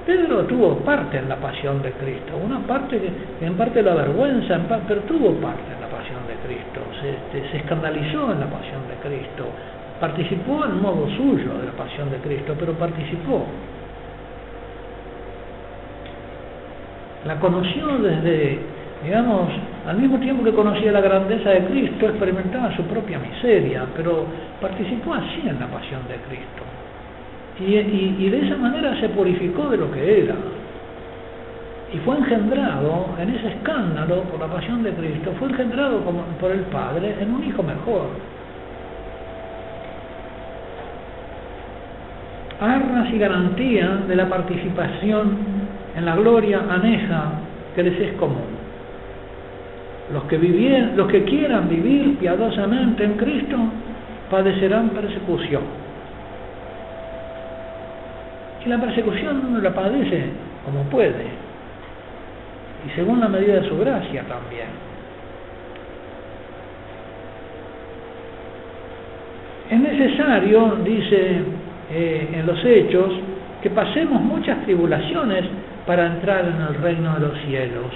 Pedro 0.10 0.44
tuvo 0.46 0.76
parte 0.80 1.20
en 1.20 1.30
la 1.30 1.36
pasión 1.36 1.84
de 1.84 1.92
Cristo, 1.92 2.34
una 2.44 2.58
parte 2.66 3.00
que 3.00 3.46
en 3.46 3.54
parte 3.54 3.84
la 3.84 3.94
vergüenza, 3.94 4.58
pero 4.88 5.02
tuvo 5.02 5.34
parte 5.36 5.72
en 5.72 5.80
la 5.80 5.88
pasión 5.88 6.26
de 6.26 6.34
Cristo, 6.48 6.82
se, 7.00 7.12
este, 7.12 7.52
se 7.52 7.58
escandalizó 7.58 8.32
en 8.32 8.40
la 8.40 8.48
pasión 8.48 8.82
de 8.90 9.08
Cristo, 9.08 9.46
participó 10.00 10.66
en 10.66 10.82
modo 10.82 11.08
suyo 11.16 11.60
de 11.60 11.68
la 11.68 11.74
pasión 11.74 12.10
de 12.10 12.18
Cristo, 12.18 12.56
pero 12.60 12.74
participó. 12.74 13.46
La 17.28 17.40
conoció 17.40 18.00
desde, 18.00 18.58
digamos, 19.04 19.48
al 19.86 19.98
mismo 19.98 20.18
tiempo 20.18 20.44
que 20.44 20.54
conocía 20.54 20.92
la 20.92 21.02
grandeza 21.02 21.52
de 21.52 21.66
Cristo, 21.66 22.08
experimentaba 22.08 22.76
su 22.76 22.82
propia 22.86 23.20
miseria, 23.20 23.86
pero 23.96 24.26
participó 24.60 25.14
así 25.14 25.44
en 25.46 25.60
la 25.60 25.68
pasión 25.68 26.02
de 26.08 26.16
Cristo. 26.28 26.64
Y, 27.60 28.30
de 28.30 28.46
esa 28.46 28.56
manera 28.58 29.00
se 29.00 29.10
purificó 29.10 29.70
de 29.70 29.78
lo 29.78 29.92
que 29.92 30.24
era. 30.24 30.36
Y 31.94 31.98
fue 32.00 32.18
engendrado 32.18 33.16
en 33.20 33.30
ese 33.30 33.48
escándalo 33.48 34.22
por 34.24 34.40
la 34.40 34.48
pasión 34.48 34.84
de 34.84 34.92
Cristo, 34.94 35.34
fue 35.40 35.50
engendrado 35.50 36.00
por 36.40 36.52
el 36.52 36.62
Padre 36.72 37.16
en 37.20 37.34
un 37.34 37.44
hijo 37.44 37.64
mejor. 37.64 38.10
arras 42.60 43.10
y 43.14 43.18
garantía 43.18 44.02
de 44.08 44.16
la 44.16 44.28
participación 44.28 45.38
en 45.96 46.06
la 46.06 46.16
gloria 46.16 46.62
aneja 46.70 47.32
que 47.76 47.84
les 47.84 48.00
es 48.00 48.14
común. 48.14 48.60
Los 50.14 50.24
que 51.08 51.24
quieran 51.24 51.70
vivir 51.70 52.18
piadosamente 52.18 53.04
en 53.04 53.14
Cristo 53.14 53.58
padecerán 54.30 54.90
persecución. 54.90 55.79
La 58.70 58.78
persecución 58.78 59.48
uno 59.48 59.60
la 59.62 59.74
padece 59.74 60.26
como 60.64 60.84
puede, 60.92 61.26
y 62.86 62.96
según 62.96 63.20
la 63.20 63.28
medida 63.28 63.56
de 63.56 63.68
su 63.68 63.76
gracia 63.80 64.24
también. 64.26 64.68
Es 69.72 69.80
necesario, 69.80 70.78
dice 70.84 71.42
eh, 71.92 72.30
en 72.32 72.46
los 72.46 72.64
hechos 72.64 73.12
que 73.64 73.72
pasemos 73.72 74.22
muchas 74.22 74.64
tribulaciones 74.66 75.46
para 75.88 76.06
entrar 76.06 76.46
en 76.46 76.62
el 76.62 76.76
reino 76.76 77.16
de 77.16 77.22
los 77.22 77.40
cielos. 77.48 77.92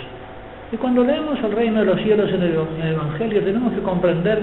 Y 0.71 0.77
cuando 0.77 1.03
leemos 1.03 1.37
el 1.43 1.51
reino 1.51 1.81
de 1.81 1.85
los 1.85 2.01
cielos 2.01 2.31
en 2.31 2.41
el, 2.41 2.93
Evangelio 2.93 3.43
tenemos 3.43 3.73
que 3.73 3.81
comprender 3.81 4.41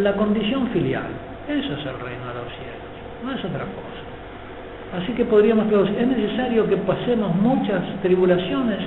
la 0.00 0.12
condición 0.12 0.68
filial. 0.68 1.10
Eso 1.48 1.72
es 1.72 1.86
el 1.86 1.98
reino 1.98 2.28
de 2.28 2.34
los 2.34 2.52
cielos, 2.54 3.24
no 3.24 3.32
es 3.32 3.44
otra 3.44 3.64
cosa. 3.64 4.11
Así 4.98 5.12
que 5.12 5.24
podríamos 5.24 5.70
decir, 5.70 5.96
es 5.98 6.06
necesario 6.06 6.68
que 6.68 6.76
pasemos 6.76 7.34
muchas 7.36 7.82
tribulaciones 8.02 8.78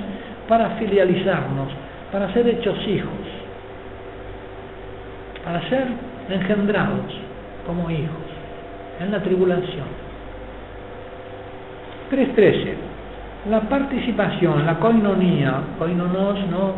para 0.48 0.70
filializarnos, 0.70 1.68
para 2.12 2.32
ser 2.32 2.48
hechos 2.48 2.76
hijos, 2.86 3.10
para 5.44 5.68
ser 5.68 5.86
engendrados 6.30 7.12
como 7.66 7.90
hijos 7.90 8.26
en 9.00 9.10
la 9.10 9.20
tribulación. 9.22 10.06
3.13. 12.10 12.74
La 13.50 13.60
participación, 13.60 14.64
la 14.64 14.78
coinonía, 14.78 15.60
coinonos, 15.78 16.38
¿no? 16.50 16.68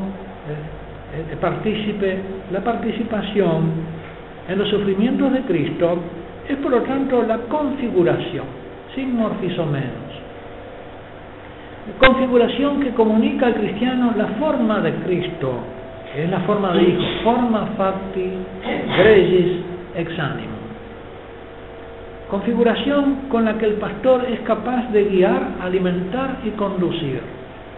Eh, 0.49 1.33
eh, 1.33 1.37
partícipe, 1.41 2.19
la 2.53 2.61
participación 2.61 3.73
en 4.49 4.59
los 4.59 4.69
sufrimientos 4.69 5.33
de 5.33 5.41
Cristo 5.43 5.99
es 6.49 6.57
por 6.59 6.71
lo 6.71 6.83
tanto 6.83 7.23
la 7.23 7.39
configuración, 7.39 8.45
sin 8.95 9.17
menos. 9.17 10.09
Configuración 11.99 12.81
que 12.81 12.91
comunica 12.91 13.47
al 13.47 13.55
cristiano 13.55 14.13
la 14.17 14.27
forma 14.39 14.81
de 14.81 14.93
Cristo, 15.07 15.59
que 16.13 16.25
es 16.25 16.31
la 16.31 16.41
forma 16.41 16.75
de 16.75 16.83
hijo, 16.83 17.03
forma 17.25 17.67
facti 17.77 18.31
gregis 18.99 19.63
ex 19.97 20.11
Configuración 22.31 23.29
con 23.31 23.47
la 23.47 23.57
que 23.57 23.65
el 23.65 23.75
pastor 23.75 24.27
es 24.31 24.41
capaz 24.41 24.91
de 24.93 25.05
guiar, 25.05 25.43
alimentar 25.63 26.37
y 26.45 26.51
conducir. 26.51 27.23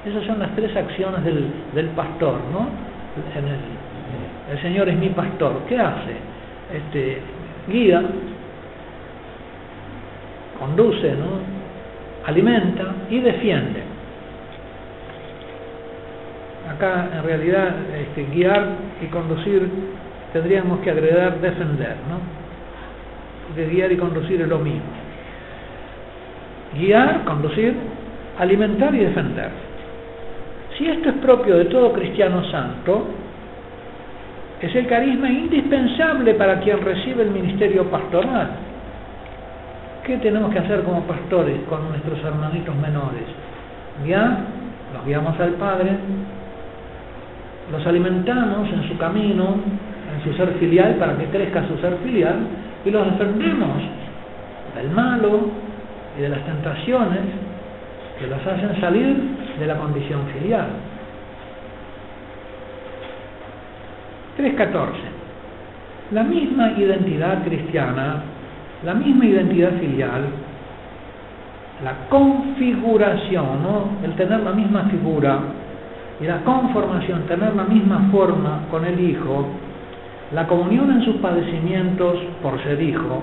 Esas 0.05 0.25
son 0.25 0.41
las 0.41 0.55
tres 0.57 0.75
acciones 0.77 1.25
del, 1.25 1.87
pastor, 1.95 2.35
¿no? 2.53 2.67
el, 3.37 4.57
el, 4.57 4.63
Señor 4.63 4.89
es 4.89 4.97
mi 4.97 5.11
pastor. 5.11 5.53
¿Qué 5.69 5.79
hace? 5.79 6.17
Este, 6.75 7.19
guía, 7.69 8.03
conduce, 10.61 11.13
¿no? 11.13 11.41
Alimenta 12.27 12.95
y 13.11 13.19
defiende. 13.19 13.83
Acá 16.71 17.09
en 17.17 17.25
realidad 17.25 17.75
este, 17.99 18.27
guiar 18.33 18.69
y 19.03 19.07
conducir 19.07 19.69
tendríamos 20.33 20.79
que 20.81 20.91
agregar 20.91 21.41
defender, 21.41 21.97
¿no? 22.09 22.41
de 23.57 23.67
guiar 23.67 23.91
y 23.91 23.97
conducir 23.97 24.41
es 24.41 24.49
lo 24.49 24.59
mismo. 24.59 24.83
Guiar, 26.75 27.25
conducir, 27.25 27.75
alimentar 28.39 28.95
y 28.95 28.99
defender. 28.99 29.51
Si 30.79 30.87
esto 30.87 31.09
es 31.09 31.17
propio 31.17 31.57
de 31.57 31.65
todo 31.65 31.93
cristiano 31.93 32.45
santo, 32.45 33.09
es 34.61 34.75
el 34.75 34.87
carisma 34.87 35.29
indispensable 35.31 36.35
para 36.35 36.61
quien 36.61 36.81
recibe 36.81 37.25
el 37.25 37.31
ministerio 37.31 37.91
pastoral. 37.91 38.51
¿Qué 40.11 40.17
tenemos 40.17 40.51
que 40.51 40.59
hacer 40.59 40.83
como 40.83 41.03
pastores 41.03 41.57
con 41.69 41.89
nuestros 41.89 42.19
hermanitos 42.25 42.75
menores? 42.75 43.23
Guiar, 44.05 44.39
los 44.93 45.07
guiamos 45.07 45.39
al 45.39 45.51
Padre, 45.51 45.93
los 47.71 47.87
alimentamos 47.87 48.69
en 48.73 48.89
su 48.89 48.99
camino, 48.99 49.55
en 50.13 50.25
su 50.25 50.37
ser 50.37 50.49
filial 50.55 50.97
para 50.97 51.17
que 51.17 51.27
crezca 51.27 51.65
su 51.69 51.79
ser 51.79 51.97
filial, 52.03 52.39
y 52.85 52.91
los 52.91 53.05
defendemos 53.13 53.83
del 54.75 54.91
malo 54.91 55.43
y 56.19 56.23
de 56.23 56.29
las 56.29 56.45
tentaciones 56.45 57.21
que 58.19 58.27
los 58.27 58.45
hacen 58.45 58.81
salir 58.81 59.17
de 59.61 59.67
la 59.69 59.77
condición 59.77 60.23
filial. 60.37 60.67
3.14. 64.39 64.89
la 66.11 66.25
misma 66.25 66.73
identidad 66.73 67.45
cristiana, 67.45 68.25
la 68.85 68.95
misma 68.95 69.27
identidad 69.27 69.73
filial, 69.79 70.23
la 71.85 72.09
configuración, 72.09 73.59
el 74.05 74.13
tener 74.15 74.41
la 74.41 74.53
misma 74.53 74.85
figura 74.85 75.39
y 76.21 76.25
la 76.25 76.39
conformación, 76.45 77.23
tener 77.27 77.55
la 77.55 77.65
misma 77.65 78.09
forma 78.11 78.61
con 78.71 78.85
el 78.85 79.01
Hijo, 79.01 79.47
la 80.33 80.47
comunión 80.47 80.91
en 80.93 81.03
sus 81.03 81.17
padecimientos 81.17 82.19
por 82.43 82.63
ser 82.63 82.81
Hijo, 82.81 83.23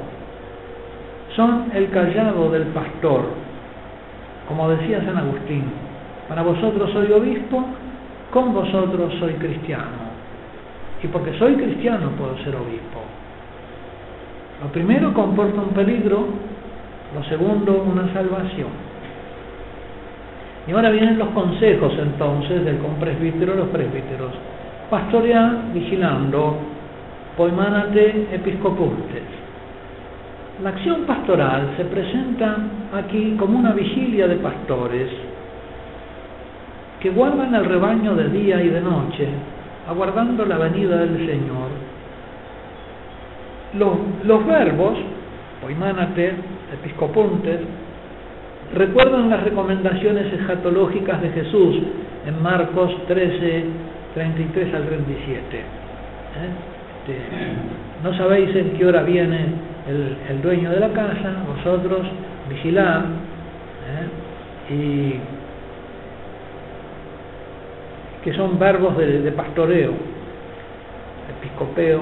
son 1.35 1.65
el 1.73 1.89
callado 1.89 2.49
del 2.51 2.63
pastor, 2.67 3.25
como 4.47 4.69
decía 4.69 5.03
San 5.05 5.17
Agustín, 5.17 5.63
para 6.27 6.41
vosotros 6.41 6.91
soy 6.91 7.11
obispo, 7.11 7.63
con 8.31 8.53
vosotros 8.53 9.13
soy 9.19 9.33
cristiano. 9.33 10.07
Y 11.01 11.07
porque 11.07 11.37
soy 11.37 11.55
cristiano 11.55 12.09
puedo 12.17 12.35
ser 12.39 12.55
obispo. 12.55 12.96
Lo 14.61 14.71
primero 14.71 15.13
comporta 15.13 15.61
un 15.61 15.69
peligro, 15.69 16.25
lo 17.15 17.23
segundo 17.25 17.83
una 17.83 18.11
salvación. 18.13 18.69
Y 20.67 20.71
ahora 20.71 20.89
vienen 20.89 21.17
los 21.17 21.29
consejos 21.29 21.93
entonces 21.97 22.65
del 22.65 22.79
compresbítero 22.79 23.55
los 23.55 23.69
presbíteros. 23.69 24.31
Pastorea 24.89 25.63
vigilando, 25.73 26.57
poimánate 27.37 28.27
episcopuntes. 28.33 29.23
La 30.63 30.69
acción 30.69 31.03
pastoral 31.03 31.75
se 31.77 31.85
presenta 31.85 32.57
aquí 32.93 33.35
como 33.37 33.59
una 33.59 33.73
vigilia 33.73 34.27
de 34.27 34.37
pastores 34.37 35.07
que 36.99 37.11
guardan 37.11 37.53
el 37.53 37.65
rebaño 37.65 38.15
de 38.15 38.29
día 38.29 38.61
y 38.63 38.69
de 38.69 38.81
noche, 38.81 39.27
aguardando 39.87 40.45
la 40.45 40.57
venida 40.57 40.97
del 40.97 41.17
Señor. 41.27 41.69
Los, 43.73 43.97
los 44.23 44.45
verbos, 44.45 44.97
poimánate, 45.61 46.33
episcopuntes, 46.73 47.59
recuerdan 48.73 49.29
las 49.29 49.43
recomendaciones 49.43 50.33
escatológicas 50.33 51.21
de 51.21 51.29
Jesús 51.29 51.77
en 52.25 52.41
Marcos 52.41 52.91
13, 53.07 53.63
33 54.13 54.73
al 54.73 54.85
37. 54.85 55.57
¿Eh? 55.57 55.63
Este, 57.07 57.15
no 58.03 58.13
sabéis 58.17 58.53
en 58.53 58.71
qué 58.71 58.85
hora 58.85 59.01
viene 59.03 59.45
el, 59.87 60.41
dueño 60.41 60.69
de 60.71 60.79
la 60.79 60.89
casa, 60.89 61.43
vosotros 61.47 62.05
vigilad 62.49 63.05
¿eh? 63.87 64.73
y 64.73 65.15
que 68.25 68.33
son 68.33 68.59
verbos 68.59 68.97
de, 68.97 69.31
pastoreo, 69.31 69.93
episcopeo, 71.39 72.01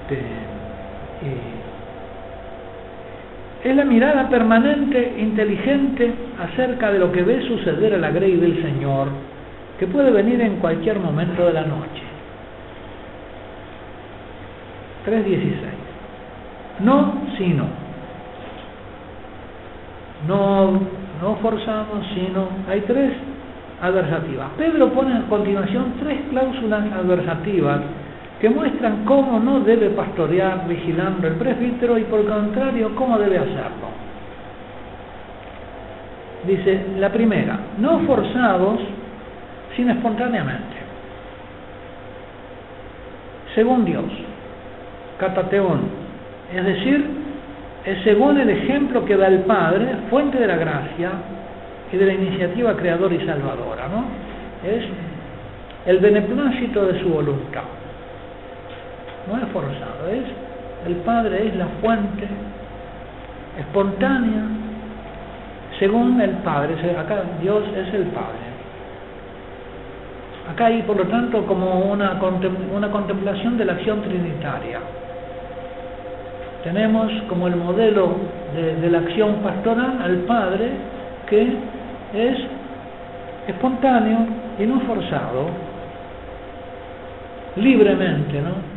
este, 0.00 0.20
es 3.64 3.76
la 3.76 3.84
mirada 3.84 4.28
permanente, 4.28 5.14
inteligente 5.18 6.12
acerca 6.40 6.90
de 6.90 6.98
lo 6.98 7.12
que 7.12 7.22
ve 7.22 7.46
suceder 7.46 7.94
a 7.94 7.98
la 7.98 8.10
grey 8.10 8.36
del 8.36 8.60
Señor, 8.60 9.08
que 9.78 9.86
puede 9.86 10.10
venir 10.10 10.40
en 10.40 10.56
cualquier 10.56 10.98
momento 10.98 11.46
de 11.46 11.52
la 11.52 11.62
noche. 11.62 12.02
3.16. 15.06 15.54
No, 16.80 17.14
sino. 17.38 17.66
No, 20.26 20.80
no 21.20 21.36
forzamos, 21.36 22.04
sino. 22.14 22.48
Hay 22.68 22.80
tres 22.80 23.12
adversativas. 23.80 24.50
Pedro 24.56 24.92
pone 24.92 25.14
a 25.14 25.22
continuación 25.22 25.94
tres 26.00 26.18
cláusulas 26.30 26.84
adversativas 26.92 27.80
que 28.42 28.50
muestran 28.50 29.04
cómo 29.04 29.38
no 29.38 29.60
debe 29.60 29.90
pastorear 29.90 30.66
vigilando 30.66 31.28
el 31.28 31.34
presbítero 31.34 31.96
y 31.96 32.02
por 32.02 32.26
contrario 32.26 32.92
cómo 32.96 33.16
debe 33.16 33.38
hacerlo. 33.38 33.86
Dice, 36.44 36.86
la 36.98 37.10
primera, 37.10 37.56
no 37.78 38.00
forzados, 38.00 38.80
sino 39.76 39.92
espontáneamente. 39.92 40.74
Según 43.54 43.84
Dios, 43.84 44.10
catateón, 45.20 45.82
es 46.52 46.64
decir, 46.64 47.06
es 47.86 48.02
según 48.02 48.40
el 48.40 48.50
ejemplo 48.50 49.04
que 49.04 49.16
da 49.16 49.28
el 49.28 49.42
Padre, 49.42 49.86
fuente 50.10 50.40
de 50.40 50.48
la 50.48 50.56
gracia, 50.56 51.12
y 51.92 51.96
de 51.96 52.06
la 52.06 52.14
iniciativa 52.14 52.76
creadora 52.76 53.14
y 53.14 53.24
salvadora, 53.24 53.86
¿no? 53.86 54.04
Es 54.68 54.82
el 55.86 55.98
beneplácito 55.98 56.86
de 56.86 57.00
su 57.00 57.08
voluntad. 57.08 57.81
No 59.28 59.38
es 59.38 59.44
forzado, 59.52 60.08
es 60.10 60.24
el 60.86 60.96
Padre 60.96 61.46
es 61.46 61.56
la 61.56 61.66
fuente 61.80 62.26
espontánea 63.58 64.42
según 65.78 66.20
el 66.20 66.30
Padre. 66.38 66.74
Acá 66.98 67.22
Dios 67.40 67.62
es 67.76 67.94
el 67.94 68.04
Padre. 68.06 68.52
Acá 70.50 70.66
hay, 70.66 70.82
por 70.82 70.96
lo 70.96 71.04
tanto, 71.04 71.46
como 71.46 71.80
una, 71.92 72.20
una 72.74 72.90
contemplación 72.90 73.56
de 73.56 73.64
la 73.64 73.74
acción 73.74 74.02
trinitaria. 74.02 74.80
Tenemos 76.64 77.12
como 77.28 77.46
el 77.46 77.56
modelo 77.56 78.16
de, 78.54 78.76
de 78.76 78.90
la 78.90 78.98
acción 78.98 79.36
pastoral 79.36 79.98
al 80.02 80.16
Padre 80.18 80.70
que 81.28 81.42
es 82.14 82.38
espontáneo 83.48 84.18
y 84.58 84.66
no 84.66 84.80
forzado, 84.80 85.46
libremente, 87.56 88.40
¿no? 88.40 88.71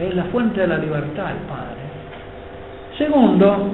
Es 0.00 0.14
la 0.14 0.24
fuente 0.24 0.62
de 0.62 0.66
la 0.66 0.78
libertad 0.78 1.32
el 1.32 1.46
Padre. 1.46 1.80
Segundo, 2.96 3.68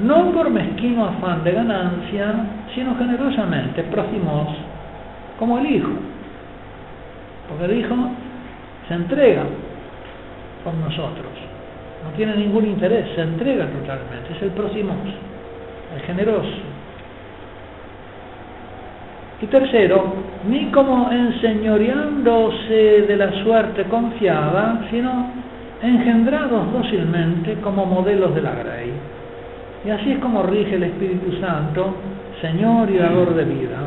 no 0.00 0.32
por 0.32 0.50
mezquino 0.50 1.06
afán 1.06 1.42
de 1.44 1.52
ganancia, 1.52 2.34
sino 2.74 2.94
generosamente, 2.96 3.82
próximos, 3.84 4.48
como 5.38 5.58
el 5.58 5.66
Hijo. 5.66 5.88
Porque 7.48 7.64
el 7.64 7.80
Hijo 7.80 7.96
se 8.86 8.94
entrega 8.94 9.44
por 10.62 10.74
nosotros, 10.74 11.32
no 12.04 12.10
tiene 12.16 12.36
ningún 12.36 12.66
interés, 12.66 13.08
se 13.14 13.22
entrega 13.22 13.66
totalmente, 13.66 14.34
es 14.34 14.42
el 14.42 14.50
próximo, 14.50 14.92
el 15.94 16.02
generoso. 16.02 16.76
Y 19.40 19.46
tercero, 19.46 20.14
ni 20.48 20.66
como 20.66 21.10
enseñoreándose 21.10 23.04
de 23.06 23.16
la 23.16 23.30
suerte 23.42 23.84
confiada, 23.84 24.86
sino 24.90 25.45
engendrados 25.82 26.72
dócilmente 26.72 27.54
como 27.60 27.86
modelos 27.86 28.34
de 28.34 28.42
la 28.42 28.54
grey. 28.54 28.92
Y 29.84 29.90
así 29.90 30.12
es 30.12 30.18
como 30.18 30.42
rige 30.42 30.76
el 30.76 30.84
Espíritu 30.84 31.38
Santo, 31.40 31.94
Señor 32.40 32.90
y 32.90 32.98
dador 32.98 33.34
de 33.34 33.44
vida. 33.44 33.78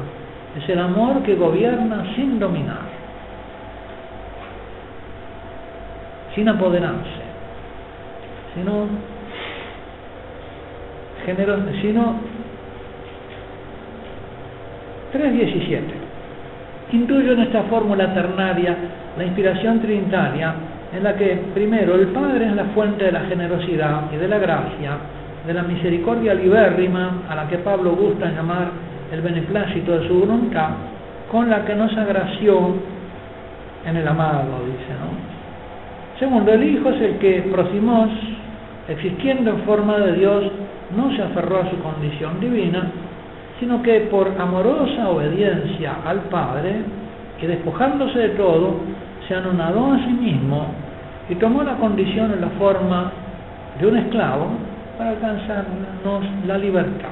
Es 0.58 0.70
el 0.70 0.80
amor 0.80 1.22
que 1.24 1.36
gobierna 1.36 2.04
sin 2.16 2.40
dominar, 2.40 2.82
sin 6.36 6.48
apoderarse, 6.48 7.22
sino, 8.56 8.88
sino 11.82 12.16
3.17. 15.14 15.82
Intuyo 16.92 17.34
en 17.34 17.42
esta 17.42 17.64
fórmula 17.64 18.14
ternaria 18.14 18.76
la 19.18 19.24
inspiración 19.26 19.80
trinitaria 19.80 20.56
en 20.96 21.04
la 21.04 21.16
que, 21.16 21.40
primero, 21.54 21.96
el 21.96 22.08
Padre 22.08 22.48
es 22.48 22.56
la 22.56 22.66
fuente 22.66 23.06
de 23.06 23.12
la 23.12 23.22
generosidad 23.22 24.12
y 24.12 24.18
de 24.18 24.28
la 24.28 24.40
gracia, 24.40 24.98
de 25.46 25.54
la 25.54 25.64
misericordia 25.64 26.34
libérrima, 26.34 27.24
a 27.30 27.36
la 27.36 27.48
que 27.48 27.60
Pablo 27.60 27.92
gusta 27.96 28.32
llamar 28.32 28.72
el 29.12 29.22
beneplácito 29.22 30.00
de 30.00 30.08
su 30.08 30.20
voluntad, 30.20 30.70
con 31.32 31.50
la 31.50 31.64
que 31.66 31.76
nos 31.76 31.96
agració 31.96 32.76
en 33.86 33.98
el 33.98 34.08
amado, 34.08 34.66
dice, 34.66 34.94
¿no? 35.00 35.30
Segundo, 36.20 36.52
el 36.52 36.64
Hijo 36.64 36.90
es 36.90 37.02
el 37.02 37.18
que 37.20 37.44
proximos, 37.52 38.10
existiendo 38.88 39.52
en 39.52 39.60
forma 39.60 39.98
de 40.00 40.14
Dios, 40.14 40.44
no 40.96 41.16
se 41.16 41.22
aferró 41.22 41.62
a 41.62 41.70
su 41.70 41.78
condición 41.80 42.40
divina, 42.40 42.92
sino 43.60 43.82
que 43.84 44.02
por 44.12 44.30
amorosa 44.40 45.10
obediencia 45.10 45.98
al 46.06 46.22
Padre, 46.24 46.82
que 47.40 47.48
despojándose 47.48 48.20
de 48.20 48.30
todo, 48.30 48.76
se 49.30 49.36
anonadó 49.36 49.94
a 49.94 49.98
sí 50.00 50.12
mismo 50.12 50.66
y 51.30 51.36
tomó 51.36 51.62
la 51.64 51.76
condición 51.76 52.34
en 52.34 52.42
la 52.42 52.50
forma 52.58 53.12
de 53.80 53.86
un 53.86 53.96
esclavo 53.98 54.48
para 54.98 55.12
alcanzarnos 55.12 56.24
la 56.48 56.58
libertad. 56.58 57.10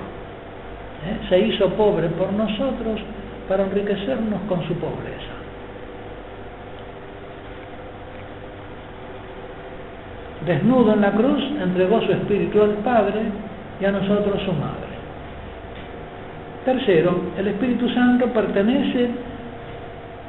¿Eh? 1.06 1.28
Se 1.30 1.40
hizo 1.40 1.70
pobre 1.76 2.08
por 2.10 2.34
nosotros 2.34 3.00
para 3.48 3.64
enriquecernos 3.66 4.42
con 4.50 4.68
su 4.68 4.74
pobreza. 4.74 5.38
Desnudo 10.48 10.94
en 10.94 11.02
la 11.02 11.12
cruz, 11.12 11.44
entregó 11.62 12.02
su 12.02 12.12
espíritu 12.12 12.64
al 12.64 12.72
Padre 12.84 13.22
y 13.80 13.86
a 13.86 13.92
nosotros 13.92 14.42
su 14.44 14.54
Madre. 14.54 14.88
Tercero, 16.66 17.22
el 17.38 17.48
Espíritu 17.48 17.88
Santo 17.90 18.26
pertenece 18.28 19.10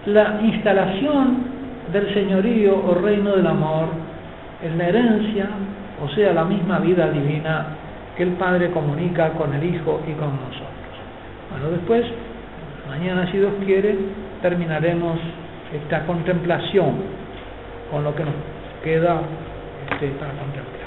la 0.07 0.41
instalación 0.43 1.58
del 1.93 2.13
señorío 2.15 2.77
o 2.77 2.95
reino 2.95 3.37
del 3.37 3.47
amor 3.47 3.89
es 4.63 4.75
la 4.77 4.89
herencia, 4.89 5.49
o 6.05 6.09
sea, 6.11 6.33
la 6.33 6.45
misma 6.45 6.79
vida 6.79 7.11
divina 7.11 7.67
que 8.17 8.25
el 8.25 8.33
Padre 8.33 8.71
comunica 8.71 9.31
con 9.31 9.55
el 9.55 9.63
Hijo 9.63 10.01
y 10.07 10.13
con 10.13 10.37
nosotros. 10.37 10.69
Bueno, 11.51 11.71
después, 11.71 12.05
mañana 12.89 13.31
si 13.31 13.39
Dios 13.39 13.53
quiere, 13.65 13.97
terminaremos 14.43 15.19
esta 15.73 16.05
contemplación 16.05 16.95
con 17.91 18.05
lo 18.05 18.15
que 18.15 18.25
nos 18.25 18.35
queda 18.83 19.21
este, 19.91 20.09
para 20.19 20.33
contemplar. 20.33 20.78